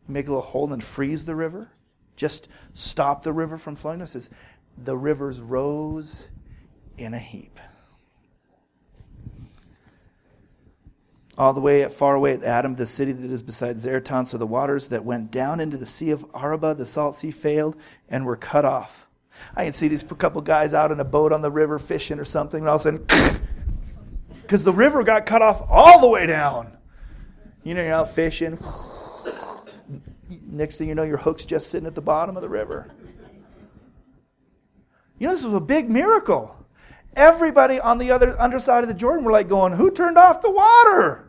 Make 0.07 0.29
a 0.29 0.31
little 0.31 0.43
hole 0.43 0.73
and 0.73 0.85
freeze 0.85 1.25
the 1.25 1.35
river? 1.35 1.73
Just 2.15 2.47
stop 2.75 3.25
the 3.25 3.33
river 3.33 3.59
from 3.59 3.75
flowing? 3.75 3.99
No, 3.99 4.05
it 4.05 4.11
says 4.11 4.31
the 4.79 4.97
rivers 4.97 5.41
rose 5.41 6.29
in 6.97 7.13
a 7.13 7.19
heap. 7.19 7.59
All 11.39 11.53
the 11.53 11.61
way 11.61 11.83
at, 11.83 11.93
far 11.93 12.15
away 12.15 12.33
at 12.35 12.43
Adam, 12.43 12.75
the 12.75 12.87
city 12.87 13.13
that 13.13 13.31
is 13.31 13.43
beside 13.43 13.77
Zaretan. 13.77 14.27
So 14.27 14.39
the 14.39 14.47
waters 14.47 14.89
that 14.89 15.05
went 15.05 15.31
down 15.31 15.61
into 15.61 15.77
the 15.77 15.87
sea 15.87 16.11
of 16.11 16.25
Arabah, 16.35 16.75
the 16.75 16.87
salt 16.87 17.17
sea, 17.17 17.31
failed 17.31 17.77
and 18.09 18.27
were 18.27 18.37
cut 18.37 18.65
off. 18.65 19.07
I 19.57 19.65
can 19.65 19.73
see 19.73 19.89
these 19.89 20.03
couple 20.03 20.41
guys 20.43 20.75
out 20.75 20.93
in 20.93 21.01
a 21.01 21.05
boat 21.05 21.33
on 21.33 21.41
the 21.41 21.51
river 21.51 21.79
fishing 21.79 22.19
or 22.19 22.25
something, 22.25 22.61
and 22.61 22.69
all 22.69 22.77
of 22.77 22.81
a 22.81 22.85
sudden, 22.85 23.07
because 24.43 24.63
the 24.63 24.73
river 24.73 25.03
got 25.03 25.27
cut 25.27 25.43
off 25.43 25.65
all 25.69 26.01
the 26.01 26.09
way 26.09 26.27
down. 26.27 26.77
You 27.65 27.75
know, 27.75 27.83
you're 27.83 27.95
out 27.95 28.15
fishing. 28.15 28.59
Next 30.29 30.77
thing 30.77 30.89
you 30.89 30.95
know, 30.95 31.03
your 31.03 31.17
hook's 31.17 31.45
just 31.45 31.71
sitting 31.71 31.87
at 31.87 31.95
the 31.95 32.03
bottom 32.03 32.37
of 32.37 32.43
the 32.43 32.49
river. 32.49 32.89
You 35.19 35.29
know, 35.29 35.35
this 35.35 35.45
was 35.45 35.55
a 35.55 35.61
big 35.61 35.89
miracle. 35.89 36.62
Everybody 37.15 37.79
on 37.79 37.99
the 37.99 38.11
other 38.11 38.41
underside 38.41 38.83
of 38.83 38.89
the 38.89 38.95
Jordan 38.95 39.25
were 39.25 39.33
like 39.33 39.49
going, 39.49 39.75
Who 39.75 39.91
turned 39.91 40.17
off 40.17 40.41
the 40.41 40.51
water? 40.51 41.29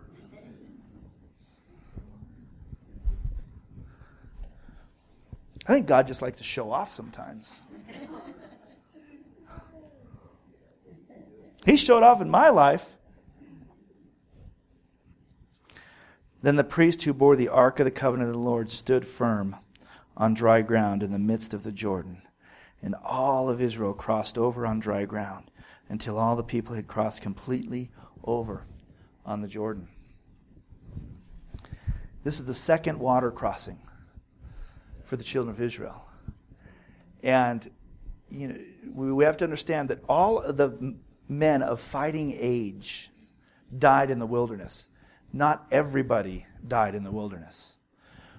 I 5.65 5.74
think 5.74 5.88
God 5.88 6.08
just 6.08 6.22
likes 6.22 6.38
to 6.39 6.43
show 6.43 6.72
off 6.72 6.91
sometimes. 6.91 7.62
He 11.65 11.78
showed 11.78 12.04
off 12.04 12.22
in 12.22 12.30
my 12.30 12.50
life. 12.50 12.98
Then 16.41 16.58
the 16.58 16.65
priest 16.65 17.04
who 17.04 17.13
bore 17.13 17.38
the 17.38 17.48
ark 17.48 17.80
of 17.80 17.86
the 17.86 17.91
covenant 17.91 18.30
of 18.30 18.34
the 18.34 18.41
Lord 18.41 18.69
stood 18.69 19.08
firm 19.08 19.56
on 20.17 20.34
dry 20.34 20.62
ground 20.62 21.02
in 21.02 21.12
the 21.12 21.19
midst 21.19 21.54
of 21.54 21.63
the 21.63 21.72
Jordan. 21.72 22.22
And 22.82 22.96
all 22.96 23.48
of 23.48 23.62
Israel 23.62 23.93
crossed 23.93 24.38
over 24.38 24.65
on 24.65 24.82
dry 24.82 25.06
ground 25.06 25.50
until 25.89 26.17
all 26.17 26.36
the 26.36 26.43
people 26.43 26.76
had 26.76 26.88
crossed 26.88 27.22
completely 27.22 27.91
over 28.24 28.65
on 29.26 29.41
the 29.41 29.48
Jordan. 29.48 29.88
This 32.24 32.39
is 32.39 32.46
the 32.46 32.54
second 32.54 33.00
water 33.00 33.32
crossing 33.32 33.80
for 35.04 35.17
the 35.17 35.24
children 35.24 35.54
of 35.54 35.62
Israel. 35.62 36.06
And 37.22 37.69
you 38.32 38.48
know, 38.48 38.58
we 38.93 39.24
have 39.26 39.38
to 39.38 39.43
understand 39.43 39.89
that 39.89 40.04
all 40.08 40.39
of 40.39 40.58
the 40.58 40.96
men 41.28 41.62
of 41.62 41.80
fighting 41.80 42.36
age 42.38 43.12
died 43.78 44.10
in 44.10 44.19
the 44.19 44.26
wilderness. 44.26 44.89
Not 45.32 45.67
everybody 45.72 46.46
died 46.67 46.96
in 46.96 47.04
the 47.04 47.12
wilderness. 47.12 47.78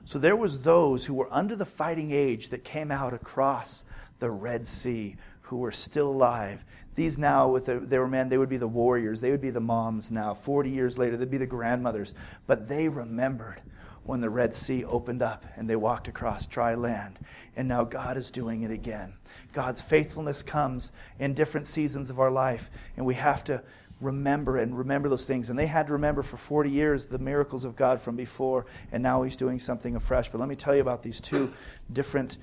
So 0.05 0.19
there 0.19 0.37
was 0.37 0.63
those 0.63 1.07
who 1.07 1.15
were 1.15 1.29
under 1.31 1.57
the 1.57 1.65
fighting 1.65 2.13
age 2.13 2.51
that 2.51 2.63
came 2.63 2.91
out 2.91 3.15
across 3.15 3.85
the 4.19 4.31
Red 4.31 4.67
Sea 4.67 5.17
who 5.45 5.59
were 5.59 5.73
still 5.73 6.09
alive. 6.09 6.65
These 6.95 7.19
now, 7.19 7.49
with 7.49 7.67
the, 7.67 7.81
they 7.81 7.99
were 7.99 8.09
men, 8.09 8.29
they 8.29 8.39
would 8.39 8.49
be 8.49 8.57
the 8.57 8.69
warriors. 8.69 9.21
They 9.21 9.31
would 9.31 9.41
be 9.41 9.51
the 9.51 9.61
moms 9.61 10.11
now. 10.11 10.33
40 10.33 10.71
years 10.71 10.97
later, 10.97 11.17
they'd 11.17 11.31
be 11.31 11.39
the 11.39 11.47
grandmothers. 11.47 12.15
But 12.47 12.69
they 12.69 12.89
remembered 12.89 13.61
when 14.05 14.21
the 14.21 14.31
Red 14.31 14.55
Sea 14.55 14.85
opened 14.85 15.23
up 15.23 15.45
and 15.57 15.69
they 15.69 15.77
walked 15.77 16.09
across 16.09 16.47
dry 16.47 16.75
land. 16.75 17.19
And 17.57 17.69
now 17.69 17.85
God 17.85 18.17
is 18.17 18.31
doing 18.31 18.63
it 18.63 18.71
again. 18.71 19.15
God's 19.53 19.83
faithfulness 19.83 20.43
comes 20.43 20.93
in 21.19 21.35
different 21.35 21.67
seasons 21.67 22.11
of 22.11 22.21
our 22.21 22.31
life, 22.31 22.71
and 22.97 23.05
we 23.05 23.15
have 23.15 23.45
to 23.45 23.63
remember 24.01 24.59
and 24.59 24.77
remember 24.77 25.09
those 25.09 25.25
things. 25.25 25.51
And 25.51 25.59
they 25.59 25.67
had 25.67 25.87
to 25.87 25.93
remember 25.93 26.23
for 26.23 26.37
40 26.37 26.71
years 26.71 27.07
the 27.07 27.19
miracles 27.19 27.65
of 27.65 27.77
God 27.77 28.01
from 28.01 28.17
before, 28.17 28.67
and 28.93 29.03
now 29.03 29.23
He's 29.23 29.37
doing 29.37 29.59
something 29.59 29.97
afresh. 29.97 30.29
But 30.31 30.41
let 30.41 30.49
me 30.49 30.57
tell 30.57 30.75
you 30.75 30.81
about 30.81 31.03
these 31.03 31.21
two 31.21 31.53
different 31.93 32.39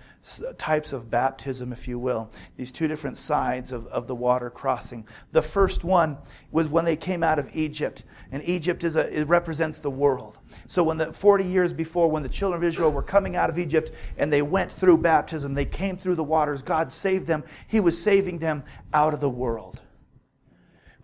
types 0.58 0.94
of 0.94 1.10
baptism, 1.10 1.72
if 1.72 1.88
you 1.88 1.98
will, 1.98 2.30
these 2.56 2.72
two 2.72 2.88
different 2.88 3.18
sides 3.18 3.72
of, 3.72 3.86
of 3.88 4.08
the 4.08 4.16
water 4.16 4.50
crossing. 4.50 5.06
The 5.32 5.42
first 5.42 5.84
one 5.84 6.18
was 6.52 6.68
when 6.70 6.86
they 6.86 6.96
came 6.96 7.24
out 7.24 7.40
of 7.40 7.56
Egypt, 7.56 8.04
and 8.32 8.44
Egypt 8.48 8.84
is 8.84 8.96
a, 8.96 9.20
it 9.20 9.28
represents 9.28 9.80
the 9.80 9.92
world. 9.92 10.40
So 10.68 10.84
when 10.84 10.98
the 10.98 11.12
40 11.12 11.44
years 11.44 11.74
before, 11.74 12.10
when 12.10 12.24
the 12.24 12.30
children 12.30 12.62
of 12.62 12.68
Israel 12.68 12.92
were 12.92 13.04
coming 13.04 13.36
out 13.36 13.50
of 13.50 13.58
Egypt 13.58 13.92
and 14.18 14.32
they 14.32 14.42
went 14.42 14.72
through 14.72 14.98
baptism, 15.00 15.54
they 15.54 15.66
came 15.66 15.98
through 15.98 16.16
the 16.16 16.24
waters, 16.24 16.62
God 16.62 16.92
saved 16.92 17.28
them. 17.28 17.44
He 17.68 17.80
was 17.80 18.02
saving 18.02 18.40
them 18.40 18.64
out 18.94 19.14
of 19.14 19.22
the 19.22 19.30
world. 19.30 19.82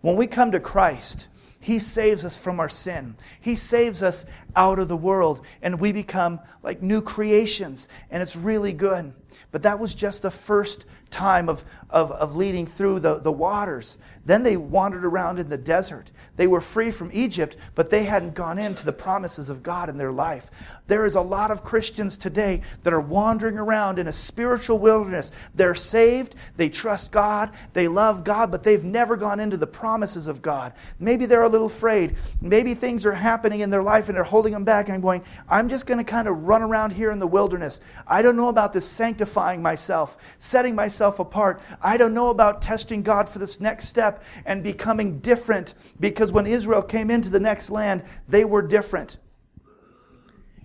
When 0.00 0.16
we 0.16 0.26
come 0.26 0.52
to 0.52 0.60
Christ, 0.60 1.28
He 1.60 1.78
saves 1.78 2.24
us 2.24 2.36
from 2.36 2.60
our 2.60 2.68
sin. 2.68 3.16
He 3.40 3.54
saves 3.54 4.02
us 4.02 4.24
out 4.54 4.78
of 4.78 4.88
the 4.88 4.96
world, 4.96 5.40
and 5.60 5.80
we 5.80 5.92
become 5.92 6.40
like 6.62 6.82
new 6.82 7.02
creations, 7.02 7.88
and 8.10 8.22
it's 8.22 8.36
really 8.36 8.72
good. 8.72 9.12
But 9.50 9.62
that 9.62 9.78
was 9.78 9.94
just 9.94 10.22
the 10.22 10.30
first 10.30 10.84
time 11.10 11.48
of, 11.48 11.64
of, 11.90 12.10
of 12.12 12.36
leading 12.36 12.66
through 12.66 13.00
the, 13.00 13.18
the 13.18 13.32
waters. 13.32 13.98
Then 14.24 14.42
they 14.42 14.58
wandered 14.58 15.06
around 15.06 15.38
in 15.38 15.48
the 15.48 15.56
desert. 15.56 16.10
They 16.36 16.46
were 16.46 16.60
free 16.60 16.90
from 16.90 17.08
Egypt, 17.14 17.56
but 17.74 17.88
they 17.88 18.04
hadn't 18.04 18.34
gone 18.34 18.58
into 18.58 18.84
the 18.84 18.92
promises 18.92 19.48
of 19.48 19.62
God 19.62 19.88
in 19.88 19.96
their 19.96 20.12
life. 20.12 20.50
There 20.86 21.06
is 21.06 21.14
a 21.14 21.20
lot 21.22 21.50
of 21.50 21.64
Christians 21.64 22.18
today 22.18 22.60
that 22.82 22.92
are 22.92 23.00
wandering 23.00 23.56
around 23.56 23.98
in 23.98 24.06
a 24.06 24.12
spiritual 24.12 24.78
wilderness. 24.78 25.30
They're 25.54 25.74
saved, 25.74 26.34
they 26.58 26.68
trust 26.68 27.10
God, 27.10 27.54
they 27.72 27.88
love 27.88 28.22
God, 28.22 28.50
but 28.50 28.62
they've 28.62 28.84
never 28.84 29.16
gone 29.16 29.40
into 29.40 29.56
the 29.56 29.66
promises 29.66 30.26
of 30.26 30.42
God. 30.42 30.74
Maybe 30.98 31.24
they're 31.24 31.42
a 31.42 31.48
little 31.48 31.66
afraid. 31.66 32.16
Maybe 32.42 32.74
things 32.74 33.06
are 33.06 33.12
happening 33.12 33.60
in 33.60 33.70
their 33.70 33.82
life 33.82 34.08
and 34.08 34.16
they're 34.16 34.24
holding 34.24 34.52
them 34.52 34.64
back. 34.64 34.88
And 34.88 34.94
I'm 34.94 35.00
going, 35.00 35.24
I'm 35.48 35.70
just 35.70 35.86
going 35.86 35.98
to 35.98 36.04
kind 36.04 36.28
of 36.28 36.46
run 36.46 36.60
around 36.60 36.92
here 36.92 37.10
in 37.10 37.18
the 37.18 37.26
wilderness. 37.26 37.80
I 38.06 38.20
don't 38.20 38.36
know 38.36 38.48
about 38.48 38.74
this 38.74 38.86
sanctifying 38.86 39.62
myself, 39.62 40.18
setting 40.38 40.74
myself 40.74 40.97
apart. 41.00 41.60
I 41.80 41.96
don't 41.96 42.14
know 42.14 42.30
about 42.30 42.62
testing 42.62 43.02
God 43.02 43.28
for 43.28 43.38
this 43.38 43.60
next 43.60 43.88
step 43.88 44.22
and 44.44 44.62
becoming 44.62 45.20
different 45.20 45.74
because 46.00 46.32
when 46.32 46.46
Israel 46.46 46.82
came 46.82 47.10
into 47.10 47.28
the 47.28 47.40
next 47.40 47.70
land, 47.70 48.02
they 48.28 48.44
were 48.44 48.62
different. 48.62 49.18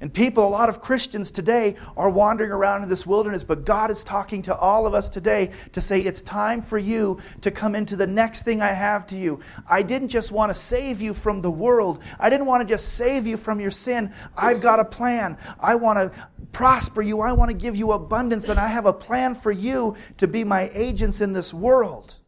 And 0.03 0.13
people, 0.13 0.45
a 0.45 0.49
lot 0.49 0.67
of 0.67 0.81
Christians 0.81 1.31
today 1.31 1.77
are 1.95 2.09
wandering 2.09 2.51
around 2.51 2.83
in 2.83 2.89
this 2.89 3.07
wilderness, 3.07 3.41
but 3.45 3.63
God 3.63 3.89
is 3.89 4.03
talking 4.03 4.41
to 4.41 4.53
all 4.53 4.85
of 4.85 4.93
us 4.93 5.07
today 5.07 5.51
to 5.71 5.79
say, 5.79 6.01
it's 6.01 6.21
time 6.21 6.61
for 6.61 6.77
you 6.77 7.19
to 7.39 7.49
come 7.49 7.73
into 7.73 7.95
the 7.95 8.05
next 8.05 8.43
thing 8.43 8.61
I 8.61 8.73
have 8.73 9.05
to 9.07 9.15
you. 9.15 9.39
I 9.65 9.81
didn't 9.81 10.09
just 10.09 10.29
want 10.29 10.49
to 10.49 10.53
save 10.53 11.01
you 11.01 11.13
from 11.13 11.39
the 11.39 11.49
world. 11.49 12.03
I 12.19 12.29
didn't 12.29 12.47
want 12.47 12.67
to 12.67 12.73
just 12.73 12.95
save 12.95 13.25
you 13.25 13.37
from 13.37 13.61
your 13.61 13.71
sin. 13.71 14.11
I've 14.35 14.59
got 14.59 14.81
a 14.81 14.83
plan. 14.83 15.37
I 15.57 15.75
want 15.75 15.99
to 15.99 16.27
prosper 16.51 17.01
you. 17.01 17.21
I 17.21 17.31
want 17.31 17.51
to 17.51 17.55
give 17.55 17.77
you 17.77 17.93
abundance, 17.93 18.49
and 18.49 18.59
I 18.59 18.67
have 18.67 18.85
a 18.85 18.91
plan 18.91 19.33
for 19.33 19.53
you 19.53 19.95
to 20.17 20.27
be 20.27 20.43
my 20.43 20.69
agents 20.73 21.21
in 21.21 21.31
this 21.31 21.53
world. 21.53 22.19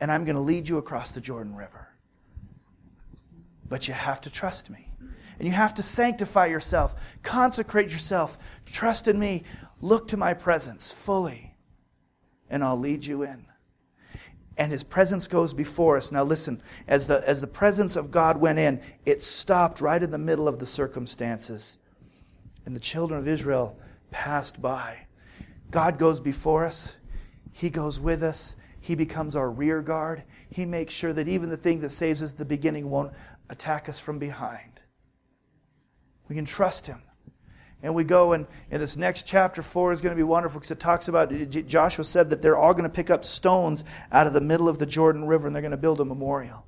And 0.00 0.12
I'm 0.12 0.24
going 0.24 0.36
to 0.36 0.40
lead 0.40 0.68
you 0.68 0.78
across 0.78 1.10
the 1.10 1.20
Jordan 1.20 1.56
River. 1.56 1.88
But 3.68 3.88
you 3.88 3.94
have 3.94 4.20
to 4.20 4.30
trust 4.30 4.70
me. 4.70 4.92
And 5.38 5.48
you 5.48 5.54
have 5.54 5.74
to 5.74 5.82
sanctify 5.82 6.46
yourself, 6.46 6.94
consecrate 7.22 7.92
yourself, 7.92 8.38
trust 8.66 9.08
in 9.08 9.18
me, 9.18 9.44
look 9.80 10.08
to 10.08 10.16
my 10.16 10.34
presence 10.34 10.90
fully, 10.90 11.54
and 12.48 12.62
I'll 12.62 12.78
lead 12.78 13.04
you 13.04 13.22
in. 13.22 13.46
And 14.56 14.70
his 14.70 14.84
presence 14.84 15.26
goes 15.26 15.52
before 15.52 15.96
us. 15.96 16.12
Now 16.12 16.22
listen, 16.22 16.62
as 16.86 17.08
the, 17.08 17.26
as 17.28 17.40
the 17.40 17.46
presence 17.48 17.96
of 17.96 18.10
God 18.10 18.36
went 18.36 18.58
in, 18.58 18.80
it 19.04 19.20
stopped 19.22 19.80
right 19.80 20.00
in 20.00 20.12
the 20.12 20.18
middle 20.18 20.46
of 20.46 20.60
the 20.60 20.66
circumstances. 20.66 21.78
And 22.64 22.74
the 22.74 22.80
children 22.80 23.18
of 23.18 23.26
Israel 23.26 23.78
passed 24.10 24.62
by. 24.62 25.06
God 25.70 25.98
goes 25.98 26.20
before 26.20 26.64
us, 26.64 26.94
He 27.52 27.68
goes 27.68 27.98
with 27.98 28.22
us, 28.22 28.54
He 28.80 28.94
becomes 28.94 29.34
our 29.34 29.50
rear 29.50 29.82
guard. 29.82 30.22
He 30.50 30.64
makes 30.64 30.94
sure 30.94 31.12
that 31.12 31.26
even 31.26 31.48
the 31.48 31.56
thing 31.56 31.80
that 31.80 31.90
saves 31.90 32.22
us 32.22 32.32
at 32.32 32.38
the 32.38 32.44
beginning 32.44 32.88
won't 32.88 33.12
attack 33.50 33.88
us 33.88 33.98
from 33.98 34.20
behind. 34.20 34.73
We 36.28 36.34
can 36.34 36.44
trust 36.44 36.86
him. 36.86 37.02
And 37.82 37.94
we 37.94 38.02
go, 38.02 38.32
and 38.32 38.46
in 38.70 38.80
this 38.80 38.96
next 38.96 39.26
chapter, 39.26 39.60
4 39.62 39.92
is 39.92 40.00
going 40.00 40.12
to 40.12 40.16
be 40.16 40.22
wonderful 40.22 40.58
because 40.58 40.70
it 40.70 40.80
talks 40.80 41.08
about, 41.08 41.30
Joshua 41.50 42.04
said 42.04 42.30
that 42.30 42.40
they're 42.40 42.56
all 42.56 42.72
going 42.72 42.84
to 42.84 42.88
pick 42.88 43.10
up 43.10 43.26
stones 43.26 43.84
out 44.10 44.26
of 44.26 44.32
the 44.32 44.40
middle 44.40 44.70
of 44.70 44.78
the 44.78 44.86
Jordan 44.86 45.26
River 45.26 45.46
and 45.46 45.54
they're 45.54 45.60
going 45.60 45.70
to 45.70 45.76
build 45.76 46.00
a 46.00 46.04
memorial. 46.04 46.66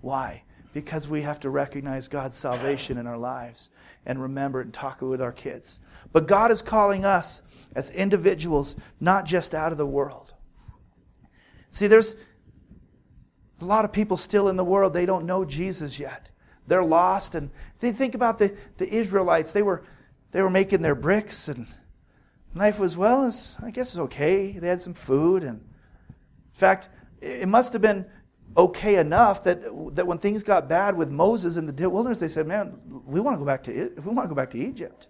Why? 0.00 0.44
Because 0.72 1.08
we 1.08 1.22
have 1.22 1.40
to 1.40 1.50
recognize 1.50 2.06
God's 2.06 2.36
salvation 2.36 2.98
in 2.98 3.06
our 3.08 3.18
lives 3.18 3.70
and 4.06 4.22
remember 4.22 4.60
it 4.60 4.66
and 4.66 4.74
talk 4.74 5.02
it 5.02 5.06
with 5.06 5.20
our 5.20 5.32
kids. 5.32 5.80
But 6.12 6.28
God 6.28 6.52
is 6.52 6.62
calling 6.62 7.04
us 7.04 7.42
as 7.74 7.90
individuals, 7.90 8.76
not 9.00 9.24
just 9.24 9.56
out 9.56 9.72
of 9.72 9.78
the 9.78 9.86
world. 9.86 10.34
See, 11.70 11.88
there's 11.88 12.14
a 13.60 13.64
lot 13.64 13.84
of 13.84 13.92
people 13.92 14.16
still 14.16 14.48
in 14.48 14.54
the 14.54 14.64
world, 14.64 14.94
they 14.94 15.06
don't 15.06 15.26
know 15.26 15.44
Jesus 15.44 15.98
yet. 15.98 16.30
They're 16.66 16.84
lost. 16.84 17.34
And 17.34 17.50
they 17.80 17.92
think 17.92 18.14
about 18.14 18.38
the, 18.38 18.56
the 18.78 18.88
Israelites. 18.92 19.52
They 19.52 19.62
were, 19.62 19.84
they 20.30 20.42
were 20.42 20.50
making 20.50 20.82
their 20.82 20.94
bricks, 20.94 21.48
and 21.48 21.66
life 22.54 22.78
was, 22.78 22.96
well, 22.96 23.24
was, 23.24 23.56
I 23.62 23.70
guess 23.70 23.94
it 23.94 23.98
was 23.98 24.04
okay. 24.06 24.52
They 24.52 24.68
had 24.68 24.80
some 24.80 24.94
food. 24.94 25.44
And 25.44 25.60
in 25.60 26.54
fact, 26.54 26.88
it 27.20 27.48
must 27.48 27.72
have 27.72 27.82
been 27.82 28.06
okay 28.56 28.96
enough 28.96 29.44
that, 29.44 29.62
that 29.94 30.06
when 30.06 30.18
things 30.18 30.42
got 30.42 30.68
bad 30.68 30.96
with 30.96 31.10
Moses 31.10 31.56
in 31.56 31.66
the 31.66 31.90
wilderness, 31.90 32.20
they 32.20 32.28
said, 32.28 32.46
man, 32.46 32.78
we 33.06 33.20
want 33.20 33.34
to 33.34 33.38
go 33.38 33.44
back 33.44 33.62
to, 33.64 33.92
we 33.96 34.12
want 34.12 34.28
to 34.28 34.28
go 34.28 34.34
back 34.34 34.50
to 34.50 34.58
Egypt. 34.58 35.08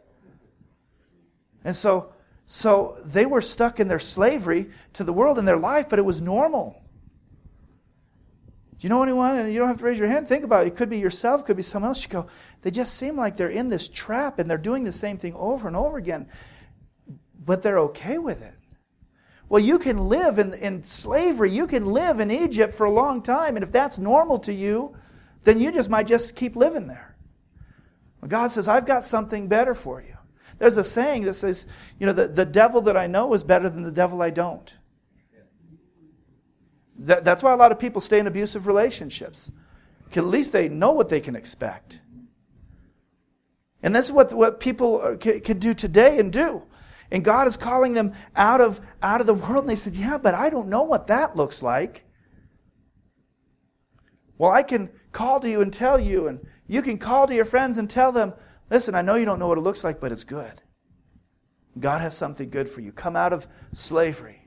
And 1.64 1.74
so, 1.74 2.12
so 2.46 2.96
they 3.04 3.26
were 3.26 3.40
stuck 3.40 3.80
in 3.80 3.88
their 3.88 3.98
slavery 3.98 4.70
to 4.94 5.04
the 5.04 5.12
world 5.12 5.38
in 5.38 5.44
their 5.44 5.56
life, 5.58 5.88
but 5.88 5.98
it 5.98 6.04
was 6.04 6.20
normal. 6.20 6.80
Do 8.78 8.86
you 8.86 8.88
know 8.88 9.02
anyone? 9.02 9.36
And 9.36 9.52
you 9.52 9.58
don't 9.58 9.68
have 9.68 9.78
to 9.78 9.84
raise 9.84 9.98
your 9.98 10.08
hand. 10.08 10.28
Think 10.28 10.44
about 10.44 10.64
it. 10.64 10.68
It 10.68 10.76
could 10.76 10.90
be 10.90 10.98
yourself, 10.98 11.42
it 11.42 11.44
could 11.44 11.56
be 11.56 11.62
someone 11.62 11.90
else. 11.90 12.02
You 12.02 12.08
go, 12.08 12.26
they 12.62 12.70
just 12.70 12.94
seem 12.94 13.16
like 13.16 13.36
they're 13.36 13.48
in 13.48 13.68
this 13.68 13.88
trap 13.88 14.38
and 14.38 14.50
they're 14.50 14.58
doing 14.58 14.84
the 14.84 14.92
same 14.92 15.16
thing 15.16 15.34
over 15.34 15.68
and 15.68 15.76
over 15.76 15.96
again, 15.96 16.28
but 17.44 17.62
they're 17.62 17.78
okay 17.80 18.18
with 18.18 18.42
it. 18.42 18.54
Well, 19.48 19.62
you 19.62 19.78
can 19.78 19.98
live 20.08 20.38
in, 20.38 20.54
in 20.54 20.84
slavery. 20.84 21.52
You 21.52 21.66
can 21.66 21.84
live 21.84 22.18
in 22.18 22.30
Egypt 22.30 22.74
for 22.74 22.84
a 22.86 22.90
long 22.90 23.22
time. 23.22 23.56
And 23.56 23.62
if 23.62 23.70
that's 23.70 23.98
normal 23.98 24.38
to 24.40 24.52
you, 24.52 24.96
then 25.44 25.60
you 25.60 25.70
just 25.70 25.90
might 25.90 26.06
just 26.06 26.34
keep 26.34 26.56
living 26.56 26.86
there. 26.86 27.16
Well, 28.20 28.28
God 28.28 28.48
says, 28.48 28.68
I've 28.68 28.86
got 28.86 29.04
something 29.04 29.48
better 29.48 29.74
for 29.74 30.00
you. 30.00 30.16
There's 30.58 30.76
a 30.76 30.84
saying 30.84 31.24
that 31.24 31.34
says, 31.34 31.66
you 31.98 32.06
know, 32.06 32.12
the, 32.12 32.28
the 32.28 32.46
devil 32.46 32.80
that 32.82 32.96
I 32.96 33.06
know 33.06 33.34
is 33.34 33.44
better 33.44 33.68
than 33.68 33.82
the 33.82 33.92
devil 33.92 34.22
I 34.22 34.30
don't. 34.30 34.74
That, 36.98 37.24
that's 37.24 37.42
why 37.42 37.52
a 37.52 37.56
lot 37.56 37.72
of 37.72 37.78
people 37.78 38.00
stay 38.00 38.18
in 38.18 38.26
abusive 38.26 38.66
relationships. 38.66 39.50
At 40.14 40.24
least 40.24 40.52
they 40.52 40.68
know 40.68 40.92
what 40.92 41.08
they 41.08 41.20
can 41.20 41.34
expect. 41.34 42.00
And 43.82 43.94
this 43.94 44.06
is 44.06 44.12
what, 44.12 44.32
what 44.32 44.60
people 44.60 45.00
uh, 45.00 45.16
can, 45.16 45.40
can 45.40 45.58
do 45.58 45.74
today 45.74 46.18
and 46.18 46.32
do. 46.32 46.62
And 47.10 47.24
God 47.24 47.46
is 47.46 47.56
calling 47.56 47.92
them 47.92 48.12
out 48.34 48.60
of, 48.60 48.80
out 49.02 49.20
of 49.20 49.26
the 49.26 49.34
world. 49.34 49.64
And 49.64 49.68
they 49.68 49.76
said, 49.76 49.96
Yeah, 49.96 50.18
but 50.18 50.34
I 50.34 50.50
don't 50.50 50.68
know 50.68 50.84
what 50.84 51.08
that 51.08 51.36
looks 51.36 51.62
like. 51.62 52.04
Well, 54.38 54.50
I 54.50 54.62
can 54.62 54.90
call 55.12 55.40
to 55.40 55.50
you 55.50 55.60
and 55.60 55.72
tell 55.72 56.00
you, 56.00 56.28
and 56.28 56.40
you 56.66 56.80
can 56.80 56.98
call 56.98 57.26
to 57.26 57.34
your 57.34 57.44
friends 57.44 57.76
and 57.76 57.90
tell 57.90 58.10
them, 58.10 58.32
Listen, 58.70 58.94
I 58.94 59.02
know 59.02 59.16
you 59.16 59.26
don't 59.26 59.38
know 59.38 59.48
what 59.48 59.58
it 59.58 59.62
looks 59.62 59.84
like, 59.84 60.00
but 60.00 60.12
it's 60.12 60.24
good. 60.24 60.62
God 61.78 62.00
has 62.00 62.16
something 62.16 62.50
good 62.50 62.68
for 62.68 62.80
you. 62.80 62.92
Come 62.92 63.16
out 63.16 63.32
of 63.32 63.46
slavery. 63.72 64.43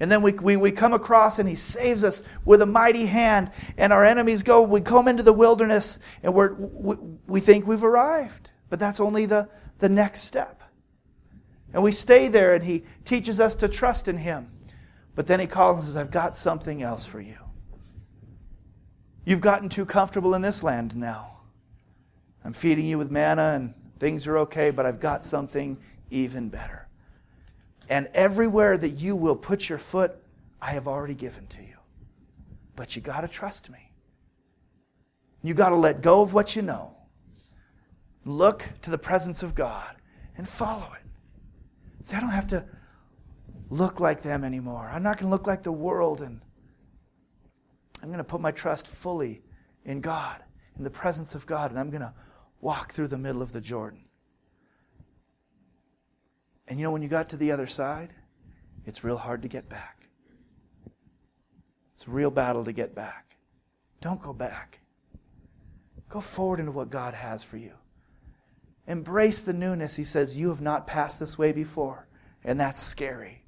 And 0.00 0.10
then 0.10 0.22
we, 0.22 0.32
we, 0.32 0.56
we 0.56 0.72
come 0.72 0.94
across 0.94 1.38
and 1.38 1.46
he 1.46 1.54
saves 1.54 2.04
us 2.04 2.22
with 2.46 2.62
a 2.62 2.66
mighty 2.66 3.04
hand. 3.04 3.52
And 3.76 3.92
our 3.92 4.04
enemies 4.04 4.42
go, 4.42 4.62
we 4.62 4.80
come 4.80 5.06
into 5.06 5.22
the 5.22 5.32
wilderness 5.32 6.00
and 6.22 6.32
we're, 6.32 6.54
we, 6.54 6.96
we 7.26 7.40
think 7.40 7.66
we've 7.66 7.84
arrived. 7.84 8.50
But 8.70 8.78
that's 8.80 8.98
only 8.98 9.26
the, 9.26 9.50
the 9.78 9.90
next 9.90 10.22
step. 10.22 10.62
And 11.74 11.82
we 11.82 11.92
stay 11.92 12.28
there 12.28 12.54
and 12.54 12.64
He 12.64 12.84
teaches 13.04 13.40
us 13.40 13.54
to 13.56 13.68
trust 13.68 14.08
in 14.08 14.16
Him. 14.16 14.48
But 15.14 15.26
then 15.26 15.38
He 15.38 15.46
calls 15.46 15.78
and 15.78 15.86
says, 15.86 15.96
I've 15.96 16.10
got 16.10 16.34
something 16.34 16.82
else 16.82 17.04
for 17.04 17.20
you. 17.20 17.36
You've 19.26 19.42
gotten 19.42 19.68
too 19.68 19.84
comfortable 19.84 20.34
in 20.34 20.40
this 20.40 20.62
land 20.62 20.96
now. 20.96 21.42
I'm 22.42 22.54
feeding 22.54 22.86
you 22.86 22.96
with 22.96 23.10
manna 23.10 23.52
and 23.54 23.74
things 23.98 24.26
are 24.26 24.38
okay, 24.38 24.70
but 24.70 24.86
I've 24.86 24.98
got 24.98 25.24
something 25.24 25.76
even 26.10 26.48
better. 26.48 26.88
And 27.90 28.06
everywhere 28.14 28.78
that 28.78 28.90
you 28.90 29.16
will 29.16 29.34
put 29.34 29.68
your 29.68 29.76
foot, 29.76 30.16
I 30.62 30.70
have 30.70 30.86
already 30.86 31.14
given 31.14 31.48
to 31.48 31.60
you. 31.60 31.76
But 32.76 32.94
you 32.94 33.02
got 33.02 33.22
to 33.22 33.28
trust 33.28 33.68
me. 33.68 33.90
You 35.42 35.54
got 35.54 35.70
to 35.70 35.76
let 35.76 36.00
go 36.00 36.22
of 36.22 36.32
what 36.32 36.54
you 36.54 36.62
know. 36.62 36.96
Look 38.24 38.64
to 38.82 38.90
the 38.90 38.98
presence 38.98 39.42
of 39.42 39.56
God 39.56 39.96
and 40.36 40.48
follow 40.48 40.92
it. 40.94 42.06
See, 42.06 42.16
I 42.16 42.20
don't 42.20 42.30
have 42.30 42.46
to 42.48 42.64
look 43.70 43.98
like 43.98 44.22
them 44.22 44.44
anymore. 44.44 44.88
I'm 44.92 45.02
not 45.02 45.16
going 45.18 45.26
to 45.26 45.30
look 45.30 45.48
like 45.48 45.64
the 45.64 45.72
world 45.72 46.20
and 46.20 46.40
I'm 48.02 48.08
going 48.08 48.18
to 48.18 48.24
put 48.24 48.40
my 48.40 48.52
trust 48.52 48.86
fully 48.86 49.42
in 49.84 50.00
God, 50.00 50.42
in 50.78 50.84
the 50.84 50.90
presence 50.90 51.34
of 51.34 51.44
God, 51.44 51.70
and 51.70 51.78
I'm 51.78 51.90
going 51.90 52.02
to 52.02 52.14
walk 52.60 52.92
through 52.92 53.08
the 53.08 53.18
middle 53.18 53.42
of 53.42 53.52
the 53.52 53.60
Jordan. 53.60 54.04
And 56.70 56.78
you 56.78 56.84
know, 56.84 56.92
when 56.92 57.02
you 57.02 57.08
got 57.08 57.28
to 57.30 57.36
the 57.36 57.50
other 57.50 57.66
side, 57.66 58.10
it's 58.86 59.02
real 59.02 59.16
hard 59.16 59.42
to 59.42 59.48
get 59.48 59.68
back. 59.68 60.08
It's 61.94 62.06
a 62.06 62.10
real 62.10 62.30
battle 62.30 62.64
to 62.64 62.72
get 62.72 62.94
back. 62.94 63.36
Don't 64.00 64.22
go 64.22 64.32
back. 64.32 64.78
Go 66.08 66.20
forward 66.20 66.60
into 66.60 66.70
what 66.70 66.88
God 66.88 67.12
has 67.14 67.42
for 67.42 67.56
you. 67.56 67.72
Embrace 68.86 69.40
the 69.40 69.52
newness. 69.52 69.96
He 69.96 70.04
says, 70.04 70.36
You 70.36 70.48
have 70.50 70.60
not 70.60 70.86
passed 70.86 71.18
this 71.18 71.36
way 71.36 71.50
before, 71.50 72.06
and 72.44 72.58
that's 72.58 72.80
scary. 72.80 73.44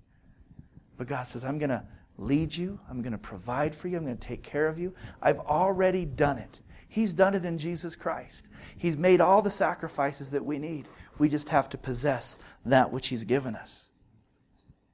But 0.98 1.06
God 1.06 1.22
says, 1.22 1.44
I'm 1.44 1.58
going 1.58 1.70
to 1.70 1.84
lead 2.18 2.54
you. 2.54 2.80
I'm 2.90 3.02
going 3.02 3.12
to 3.12 3.18
provide 3.18 3.72
for 3.72 3.86
you. 3.86 3.98
I'm 3.98 4.04
going 4.04 4.18
to 4.18 4.28
take 4.28 4.42
care 4.42 4.66
of 4.66 4.80
you. 4.80 4.94
I've 5.22 5.38
already 5.38 6.04
done 6.04 6.38
it. 6.38 6.60
He's 6.92 7.14
done 7.14 7.34
it 7.34 7.46
in 7.46 7.56
Jesus 7.56 7.96
Christ. 7.96 8.48
He's 8.76 8.98
made 8.98 9.22
all 9.22 9.40
the 9.40 9.48
sacrifices 9.48 10.32
that 10.32 10.44
we 10.44 10.58
need. 10.58 10.86
We 11.16 11.30
just 11.30 11.48
have 11.48 11.70
to 11.70 11.78
possess 11.78 12.36
that 12.66 12.92
which 12.92 13.08
He's 13.08 13.24
given 13.24 13.54
us. 13.56 13.92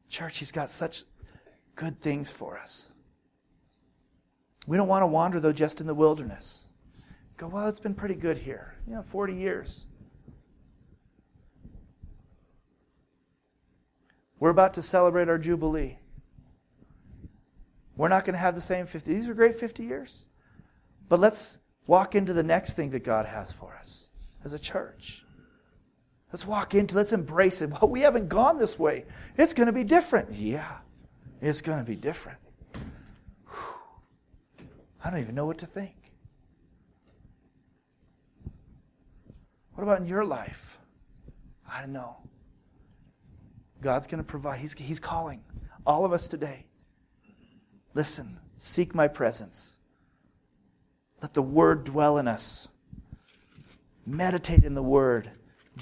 Church, 0.08 0.38
He's 0.38 0.52
got 0.52 0.70
such 0.70 1.02
good 1.74 2.00
things 2.00 2.30
for 2.30 2.56
us. 2.56 2.92
We 4.68 4.76
don't 4.76 4.86
want 4.86 5.02
to 5.02 5.08
wander, 5.08 5.40
though, 5.40 5.52
just 5.52 5.80
in 5.80 5.88
the 5.88 5.94
wilderness. 5.94 6.68
Go, 7.36 7.48
well, 7.48 7.66
it's 7.66 7.80
been 7.80 7.96
pretty 7.96 8.14
good 8.14 8.38
here. 8.38 8.76
You 8.86 8.94
know, 8.94 9.02
40 9.02 9.34
years. 9.34 9.86
We're 14.38 14.50
about 14.50 14.74
to 14.74 14.82
celebrate 14.82 15.28
our 15.28 15.36
Jubilee. 15.36 15.98
We're 17.96 18.06
not 18.06 18.24
going 18.24 18.34
to 18.34 18.38
have 18.38 18.54
the 18.54 18.60
same 18.60 18.86
50. 18.86 19.12
These 19.12 19.28
are 19.28 19.34
great 19.34 19.56
50 19.56 19.82
years. 19.82 20.28
But 21.08 21.18
let's 21.18 21.58
walk 21.88 22.14
into 22.14 22.32
the 22.32 22.44
next 22.44 22.74
thing 22.74 22.90
that 22.90 23.02
God 23.02 23.26
has 23.26 23.50
for 23.50 23.74
us 23.74 24.10
as 24.44 24.52
a 24.52 24.58
church. 24.58 25.24
Let's 26.32 26.46
walk 26.46 26.74
into, 26.74 26.94
let's 26.94 27.12
embrace 27.12 27.60
it. 27.62 27.70
Well, 27.80 27.90
we 27.90 28.02
haven't 28.02 28.28
gone 28.28 28.58
this 28.58 28.78
way. 28.78 29.06
It's 29.36 29.54
going 29.54 29.66
to 29.66 29.72
be 29.72 29.82
different. 29.82 30.34
Yeah, 30.34 30.76
it's 31.40 31.62
going 31.62 31.78
to 31.78 31.84
be 31.84 31.96
different. 31.96 32.38
Whew. 33.48 34.66
I 35.02 35.10
don't 35.10 35.20
even 35.20 35.34
know 35.34 35.46
what 35.46 35.58
to 35.58 35.66
think. 35.66 35.96
What 39.72 39.82
about 39.82 40.00
in 40.00 40.06
your 40.06 40.24
life? 40.24 40.78
I 41.68 41.80
don't 41.80 41.92
know. 41.92 42.16
God's 43.80 44.06
going 44.06 44.18
to 44.18 44.24
provide. 44.24 44.60
He's, 44.60 44.74
he's 44.74 44.98
calling 44.98 45.42
all 45.86 46.04
of 46.04 46.12
us 46.12 46.28
today. 46.28 46.66
Listen, 47.94 48.38
seek 48.58 48.94
my 48.94 49.08
presence. 49.08 49.77
Let 51.20 51.34
the 51.34 51.42
word 51.42 51.84
dwell 51.84 52.18
in 52.18 52.28
us. 52.28 52.68
Meditate 54.06 54.64
in 54.64 54.74
the 54.74 54.82
word. 54.82 55.30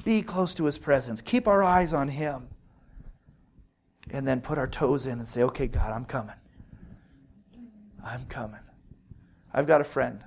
Be 0.05 0.23
close 0.23 0.55
to 0.55 0.65
his 0.65 0.79
presence. 0.79 1.21
Keep 1.21 1.47
our 1.47 1.63
eyes 1.63 1.93
on 1.93 2.09
him. 2.09 2.49
And 4.11 4.27
then 4.27 4.41
put 4.41 4.59
our 4.59 4.69
toes 4.69 5.07
in 5.07 5.19
and 5.19 5.29
say, 5.29 5.43
okay, 5.43 5.67
God, 5.67 5.93
I'm 5.93 6.05
coming. 6.05 6.37
I'm 8.05 8.25
coming. 8.27 8.61
I've 9.53 9.67
got 9.67 9.81
a 9.81 9.85
friend. 9.85 10.23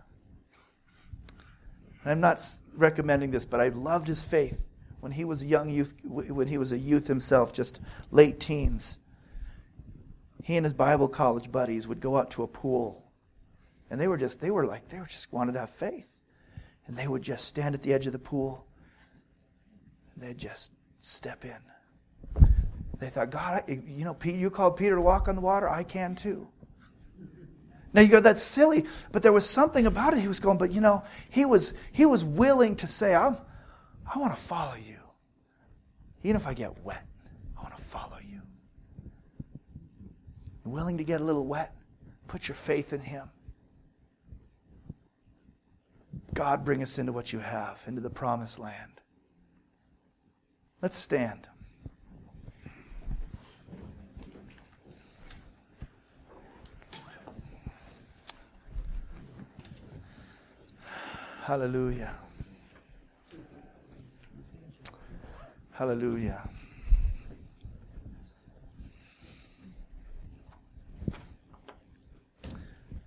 I'm 2.06 2.20
not 2.20 2.42
recommending 2.76 3.32
this, 3.32 3.46
but 3.46 3.60
I 3.60 3.70
loved 3.70 4.08
his 4.08 4.24
faith 4.24 4.66
when 5.00 5.14
he 5.14 5.24
was 5.24 5.44
a 5.44 5.46
young 5.46 5.70
youth, 5.70 5.94
when 6.04 6.48
he 6.48 6.58
was 6.58 6.72
a 6.72 6.78
youth 6.78 7.08
himself, 7.08 7.54
just 7.54 7.80
late 8.12 8.40
teens 8.40 9.00
he 10.44 10.56
and 10.56 10.66
his 10.66 10.74
Bible 10.74 11.08
college 11.08 11.52
buddies 11.52 11.88
would 11.88 12.00
go 12.00 12.18
out 12.18 12.32
to 12.32 12.44
a 12.44 12.48
pool. 12.48 13.09
And 13.90 14.00
they 14.00 14.08
were 14.08 14.18
just, 14.18 14.40
they 14.40 14.52
were 14.52 14.66
like, 14.66 14.88
they 14.90 15.00
were 15.00 15.06
just 15.06 15.32
wanted 15.32 15.54
to 15.54 15.60
have 15.60 15.70
faith. 15.70 16.08
And 16.88 16.98
they 16.98 17.08
would 17.08 17.22
just 17.22 17.46
stand 17.46 17.76
at 17.76 17.82
the 17.82 17.94
edge 17.94 18.08
of 18.08 18.14
the 18.14 18.20
pool. 18.20 18.66
And 20.14 20.24
they'd 20.24 20.38
just 20.38 20.72
step 21.00 21.46
in. 21.46 22.48
They 23.00 23.08
thought, 23.08 23.30
God, 23.30 23.64
you 23.68 24.04
know, 24.04 24.14
Peter, 24.14 24.38
you 24.38 24.50
called 24.50 24.76
Peter 24.76 24.96
to 24.96 25.02
walk 25.02 25.28
on 25.28 25.36
the 25.36 25.42
water. 25.42 25.70
I 25.70 25.84
can 25.84 26.16
too. 26.16 26.50
Now 27.92 28.02
you 28.02 28.08
go, 28.08 28.20
that's 28.20 28.42
silly, 28.42 28.86
but 29.12 29.24
there 29.24 29.34
was 29.34 29.50
something 29.50 29.88
about 29.88 30.14
it. 30.14 30.20
He 30.20 30.28
was 30.28 30.40
going, 30.40 30.60
but 30.60 30.72
you 30.72 30.80
know, 30.80 31.04
he 31.32 31.44
was 31.44 31.74
he 31.92 32.06
was 32.06 32.24
willing 32.24 32.76
to 32.78 32.88
say, 32.88 33.16
I'm, 33.16 33.36
I 34.06 34.20
want 34.20 34.32
to 34.36 34.40
follow 34.40 34.76
you, 34.76 35.00
even 36.24 36.36
if 36.36 36.46
I 36.46 36.54
get 36.54 36.84
wet. 36.84 37.04
I 37.58 37.64
want 37.64 37.76
to 37.76 37.82
follow 37.82 38.18
you 38.24 38.40
willing 40.70 40.98
to 40.98 41.04
get 41.04 41.22
a 41.22 41.24
little 41.24 41.46
wet, 41.46 41.76
put 42.28 42.48
your 42.48 42.56
faith 42.56 42.94
in 42.94 43.00
Him. 43.00 43.30
God, 46.34 46.64
bring 46.64 46.82
us 46.82 46.98
into 46.98 47.12
what 47.12 47.34
you 47.34 47.40
have, 47.40 47.84
into 47.88 48.02
the 48.02 48.10
promised 48.10 48.60
land. 48.60 49.02
Let's 50.82 50.98
stand. 50.98 51.48
Hallelujah. 61.42 62.14
Hallelujah. 65.72 66.48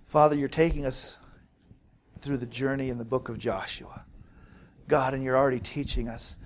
Father, 0.05 0.35
you're 0.35 0.49
taking 0.49 0.85
us 0.85 1.17
through 2.23 2.37
the 2.37 2.45
journey 2.45 2.89
in 2.89 2.97
the 2.97 3.05
book 3.05 3.27
of 3.27 3.37
Joshua. 3.37 4.05
God, 4.87 5.13
and 5.13 5.23
you're 5.23 5.37
already 5.37 5.59
teaching 5.59 6.07
us 6.07 6.37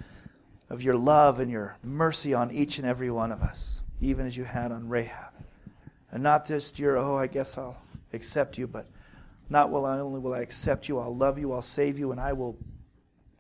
of 0.70 0.82
your 0.82 0.96
love 0.96 1.40
and 1.40 1.52
your 1.52 1.78
mercy 1.84 2.34
on 2.34 2.52
each 2.52 2.80
and 2.80 2.88
every 2.88 3.12
one 3.12 3.32
of 3.32 3.42
us, 3.42 3.84
even 4.02 4.26
as 4.26 4.36
you 4.36 4.44
had 4.44 4.72
on 4.72 4.90
Rahab. 4.90 5.34
And 6.12 6.24
not 6.24 6.46
just 6.46 6.80
your, 6.80 6.98
oh, 6.98 7.16
I 7.16 7.28
guess 7.28 7.58
I'll 7.58 7.82
accept 8.12 8.58
you, 8.58 8.68
but 8.68 8.88
not 9.50 9.72
only 9.72 10.20
will 10.20 10.34
I 10.34 10.40
accept 10.40 10.90
you, 10.90 10.98
I'll 10.98 11.16
love 11.16 11.38
you, 11.38 11.54
I'll 11.54 11.62
save 11.62 12.00
you, 12.00 12.12
and 12.12 12.20
I 12.20 12.34
will 12.34 12.58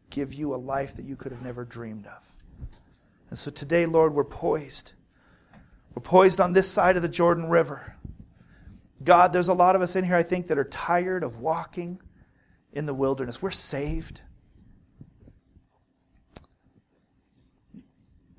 give 0.09 0.33
you 0.33 0.53
a 0.53 0.57
life 0.57 0.95
that 0.95 1.05
you 1.05 1.15
could 1.15 1.31
have 1.31 1.41
never 1.41 1.65
dreamed 1.65 2.05
of. 2.05 2.35
And 3.29 3.37
so 3.37 3.51
today, 3.51 3.85
Lord, 3.85 4.13
we're 4.13 4.23
poised. 4.23 4.93
We're 5.95 6.01
poised 6.01 6.39
on 6.39 6.53
this 6.53 6.69
side 6.69 6.95
of 6.95 7.01
the 7.01 7.09
Jordan 7.09 7.49
River. 7.49 7.95
God, 9.03 9.33
there's 9.33 9.49
a 9.49 9.53
lot 9.53 9.75
of 9.75 9.81
us 9.81 9.95
in 9.95 10.05
here, 10.05 10.15
I 10.15 10.23
think, 10.23 10.47
that 10.47 10.57
are 10.57 10.63
tired 10.63 11.23
of 11.23 11.39
walking 11.39 11.99
in 12.73 12.85
the 12.85 12.93
wilderness. 12.93 13.41
We're 13.41 13.51
saved. 13.51 14.21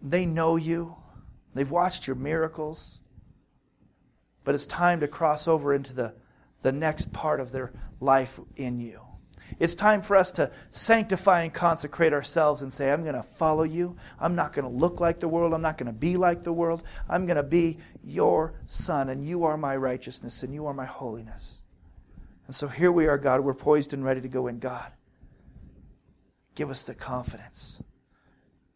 They 0.01 0.27
know 0.27 0.57
you, 0.57 0.97
they've 1.55 1.71
watched 1.71 2.07
your 2.07 2.17
miracles. 2.17 3.01
But 4.45 4.55
it's 4.55 4.65
time 4.65 5.01
to 5.01 5.09
cross 5.09 5.47
over 5.47 5.75
into 5.75 5.93
the, 5.93 6.15
the 6.63 6.73
next 6.73 7.13
part 7.13 7.39
of 7.41 7.53
their 7.53 7.73
life 8.01 8.41
in 8.57 8.81
you. 8.81 9.03
It's 9.59 9.75
time 9.75 10.03
for 10.03 10.17
us 10.17 10.33
to 10.33 10.51
sanctify 10.71 11.43
and 11.43 11.53
consecrate 11.53 12.13
ourselves 12.13 12.63
and 12.63 12.73
say, 12.73 12.91
I'm 12.91 13.03
going 13.03 13.15
to 13.15 13.23
follow 13.23 13.65
you. 13.65 13.97
I'm 14.19 14.35
not 14.35 14.53
going 14.53 14.65
to 14.67 14.75
look 14.75 15.01
like 15.01 15.21
the 15.21 15.29
world. 15.29 15.53
I'm 15.53 15.61
not 15.61 15.77
going 15.77 15.89
to 15.89 15.93
be 15.93 16.17
like 16.17 16.45
the 16.45 16.53
world. 16.53 16.83
I'm 17.09 17.27
going 17.27 17.37
to 17.37 17.43
be 17.43 17.79
your 18.03 18.55
son, 18.67 19.09
and 19.09 19.27
you 19.27 19.45
are 19.45 19.57
my 19.57 19.77
righteousness, 19.77 20.43
and 20.43 20.55
you 20.55 20.67
are 20.67 20.75
my 20.75 20.87
holiness. 20.87 21.63
And 22.49 22.57
so 22.57 22.67
here 22.67 22.91
we 22.91 23.07
are, 23.07 23.19
God. 23.19 23.43
We're 23.43 23.55
poised 23.55 23.93
and 23.93 24.05
ready 24.05 24.23
to 24.23 24.29
go 24.29 24.49
in 24.49 24.59
God. 24.59 24.91
Give 26.57 26.71
us 26.71 26.83
the 26.83 26.95
confidence. 26.95 27.83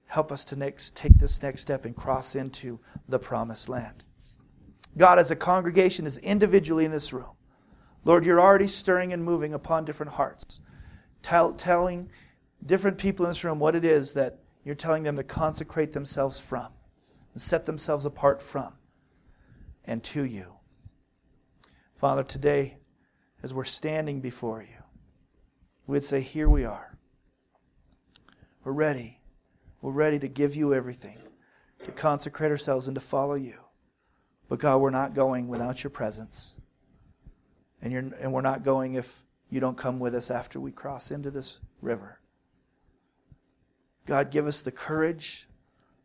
Help 0.06 0.30
us 0.30 0.44
to 0.44 0.56
next, 0.56 0.94
take 0.94 1.18
this 1.18 1.42
next 1.42 1.62
step 1.62 1.84
and 1.84 1.96
cross 1.96 2.36
into 2.36 2.78
the 3.08 3.18
promised 3.18 3.68
land. 3.68 4.04
God, 4.96 5.18
as 5.18 5.30
a 5.30 5.36
congregation, 5.36 6.06
as 6.06 6.18
individually 6.18 6.84
in 6.84 6.92
this 6.92 7.14
room, 7.14 7.32
Lord, 8.04 8.26
you're 8.26 8.40
already 8.40 8.66
stirring 8.66 9.12
and 9.12 9.24
moving 9.24 9.54
upon 9.54 9.86
different 9.86 10.12
hearts, 10.12 10.60
tell, 11.22 11.54
telling 11.54 12.10
different 12.64 12.98
people 12.98 13.24
in 13.24 13.30
this 13.30 13.42
room 13.42 13.58
what 13.58 13.74
it 13.74 13.86
is 13.86 14.12
that 14.12 14.38
you're 14.64 14.74
telling 14.74 15.02
them 15.02 15.16
to 15.16 15.24
consecrate 15.24 15.92
themselves 15.94 16.38
from. 16.38 16.68
and 17.32 17.40
set 17.40 17.64
themselves 17.64 18.04
apart 18.04 18.42
from 18.42 18.74
and 19.84 20.02
to 20.04 20.24
you. 20.24 20.52
Father, 21.94 22.22
today, 22.22 22.76
as 23.42 23.52
we're 23.52 23.64
standing 23.64 24.20
before 24.20 24.62
you, 24.62 24.82
we'd 25.86 26.04
say, 26.04 26.20
Here 26.20 26.48
we 26.48 26.64
are. 26.64 26.96
We're 28.64 28.72
ready. 28.72 29.20
We're 29.80 29.90
ready 29.90 30.18
to 30.20 30.28
give 30.28 30.54
you 30.54 30.72
everything, 30.72 31.18
to 31.84 31.90
consecrate 31.90 32.52
ourselves 32.52 32.86
and 32.86 32.94
to 32.94 33.00
follow 33.00 33.34
you. 33.34 33.58
But 34.48 34.60
God, 34.60 34.80
we're 34.80 34.90
not 34.90 35.14
going 35.14 35.48
without 35.48 35.82
your 35.82 35.90
presence. 35.90 36.54
And, 37.80 37.92
you're, 37.92 38.02
and 38.20 38.32
we're 38.32 38.42
not 38.42 38.62
going 38.62 38.94
if 38.94 39.24
you 39.50 39.58
don't 39.58 39.76
come 39.76 39.98
with 39.98 40.14
us 40.14 40.30
after 40.30 40.60
we 40.60 40.70
cross 40.70 41.10
into 41.10 41.30
this 41.30 41.58
river. 41.80 42.20
God, 44.06 44.30
give 44.30 44.46
us 44.46 44.62
the 44.62 44.70
courage, 44.70 45.48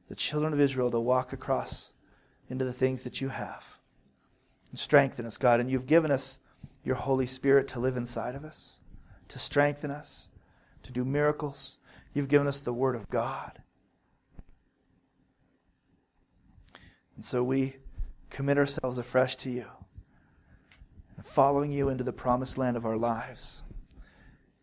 the 0.09 0.15
children 0.15 0.53
of 0.53 0.59
Israel, 0.59 0.89
to 0.91 0.99
walk 0.99 1.33
across 1.33 1.93
into 2.49 2.65
the 2.65 2.73
things 2.73 3.03
that 3.03 3.21
you 3.21 3.29
have. 3.29 3.77
And 4.71 4.79
strengthen 4.79 5.25
us, 5.25 5.37
God. 5.37 5.59
And 5.59 5.69
you've 5.69 5.85
given 5.85 6.09
us 6.11 6.39
your 6.87 6.95
Holy 6.95 7.25
Spirit 7.25 7.67
to 7.67 7.81
live 7.81 7.97
inside 7.97 8.33
of 8.33 8.45
us, 8.45 8.79
to 9.27 9.37
strengthen 9.37 9.91
us, 9.91 10.29
to 10.83 10.91
do 10.93 11.03
miracles. 11.03 11.77
You've 12.13 12.29
given 12.29 12.47
us 12.47 12.61
the 12.61 12.71
Word 12.71 12.95
of 12.95 13.09
God. 13.09 13.61
And 17.17 17.25
so 17.25 17.43
we 17.43 17.75
commit 18.29 18.57
ourselves 18.57 18.97
afresh 18.97 19.35
to 19.37 19.49
you 19.49 19.65
and 21.17 21.25
following 21.25 21.73
you 21.73 21.89
into 21.89 22.05
the 22.05 22.13
promised 22.13 22.57
land 22.57 22.77
of 22.77 22.85
our 22.85 22.95
lives. 22.95 23.63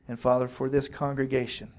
And 0.09 0.19
Father, 0.19 0.49
for 0.49 0.71
this 0.71 0.89
congregation, 0.89 1.75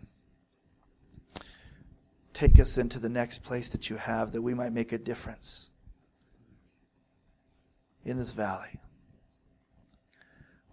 take 2.33 2.59
us 2.59 2.77
into 2.77 2.99
the 2.99 3.09
next 3.09 3.41
place 3.41 3.69
that 3.69 3.89
you 3.89 3.95
have 3.95 4.31
that 4.33 4.43
we 4.43 4.53
might 4.53 4.73
make 4.73 4.91
a 4.91 4.99
difference 4.99 5.71
in 8.03 8.17
this 8.17 8.31
valley. 8.31 8.79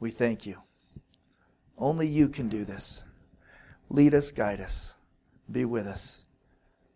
We 0.03 0.11
thank 0.11 0.47
you. 0.47 0.57
Only 1.79 2.09
you 2.09 2.29
can 2.29 2.49
do 2.49 2.65
this. 2.65 3.05
Lead 3.89 4.15
us, 4.15 4.33
guide 4.33 4.61
us, 4.61 4.97
be 5.49 5.65
with 5.65 5.87
us. 5.87 6.25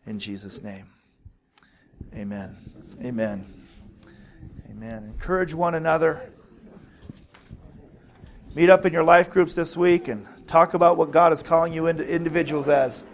In 0.07 0.19
Jesus' 0.19 0.61
name. 0.61 0.89
Amen. 2.13 2.57
Amen. 3.01 3.47
Amen. 4.69 5.05
Encourage 5.05 5.55
one 5.55 5.77
another. 5.77 6.33
Meet 8.57 8.71
up 8.71 8.85
in 8.85 8.93
your 8.93 9.05
life 9.05 9.31
groups 9.31 9.55
this 9.55 9.77
week 9.77 10.09
and 10.09 10.27
talk 10.49 10.75
about 10.75 10.97
what 10.97 11.13
God 11.13 11.33
is 11.33 11.45
calling 11.45 11.73
you 11.73 11.87
into 11.87 12.05
individuals 12.05 12.67
as. 12.67 13.05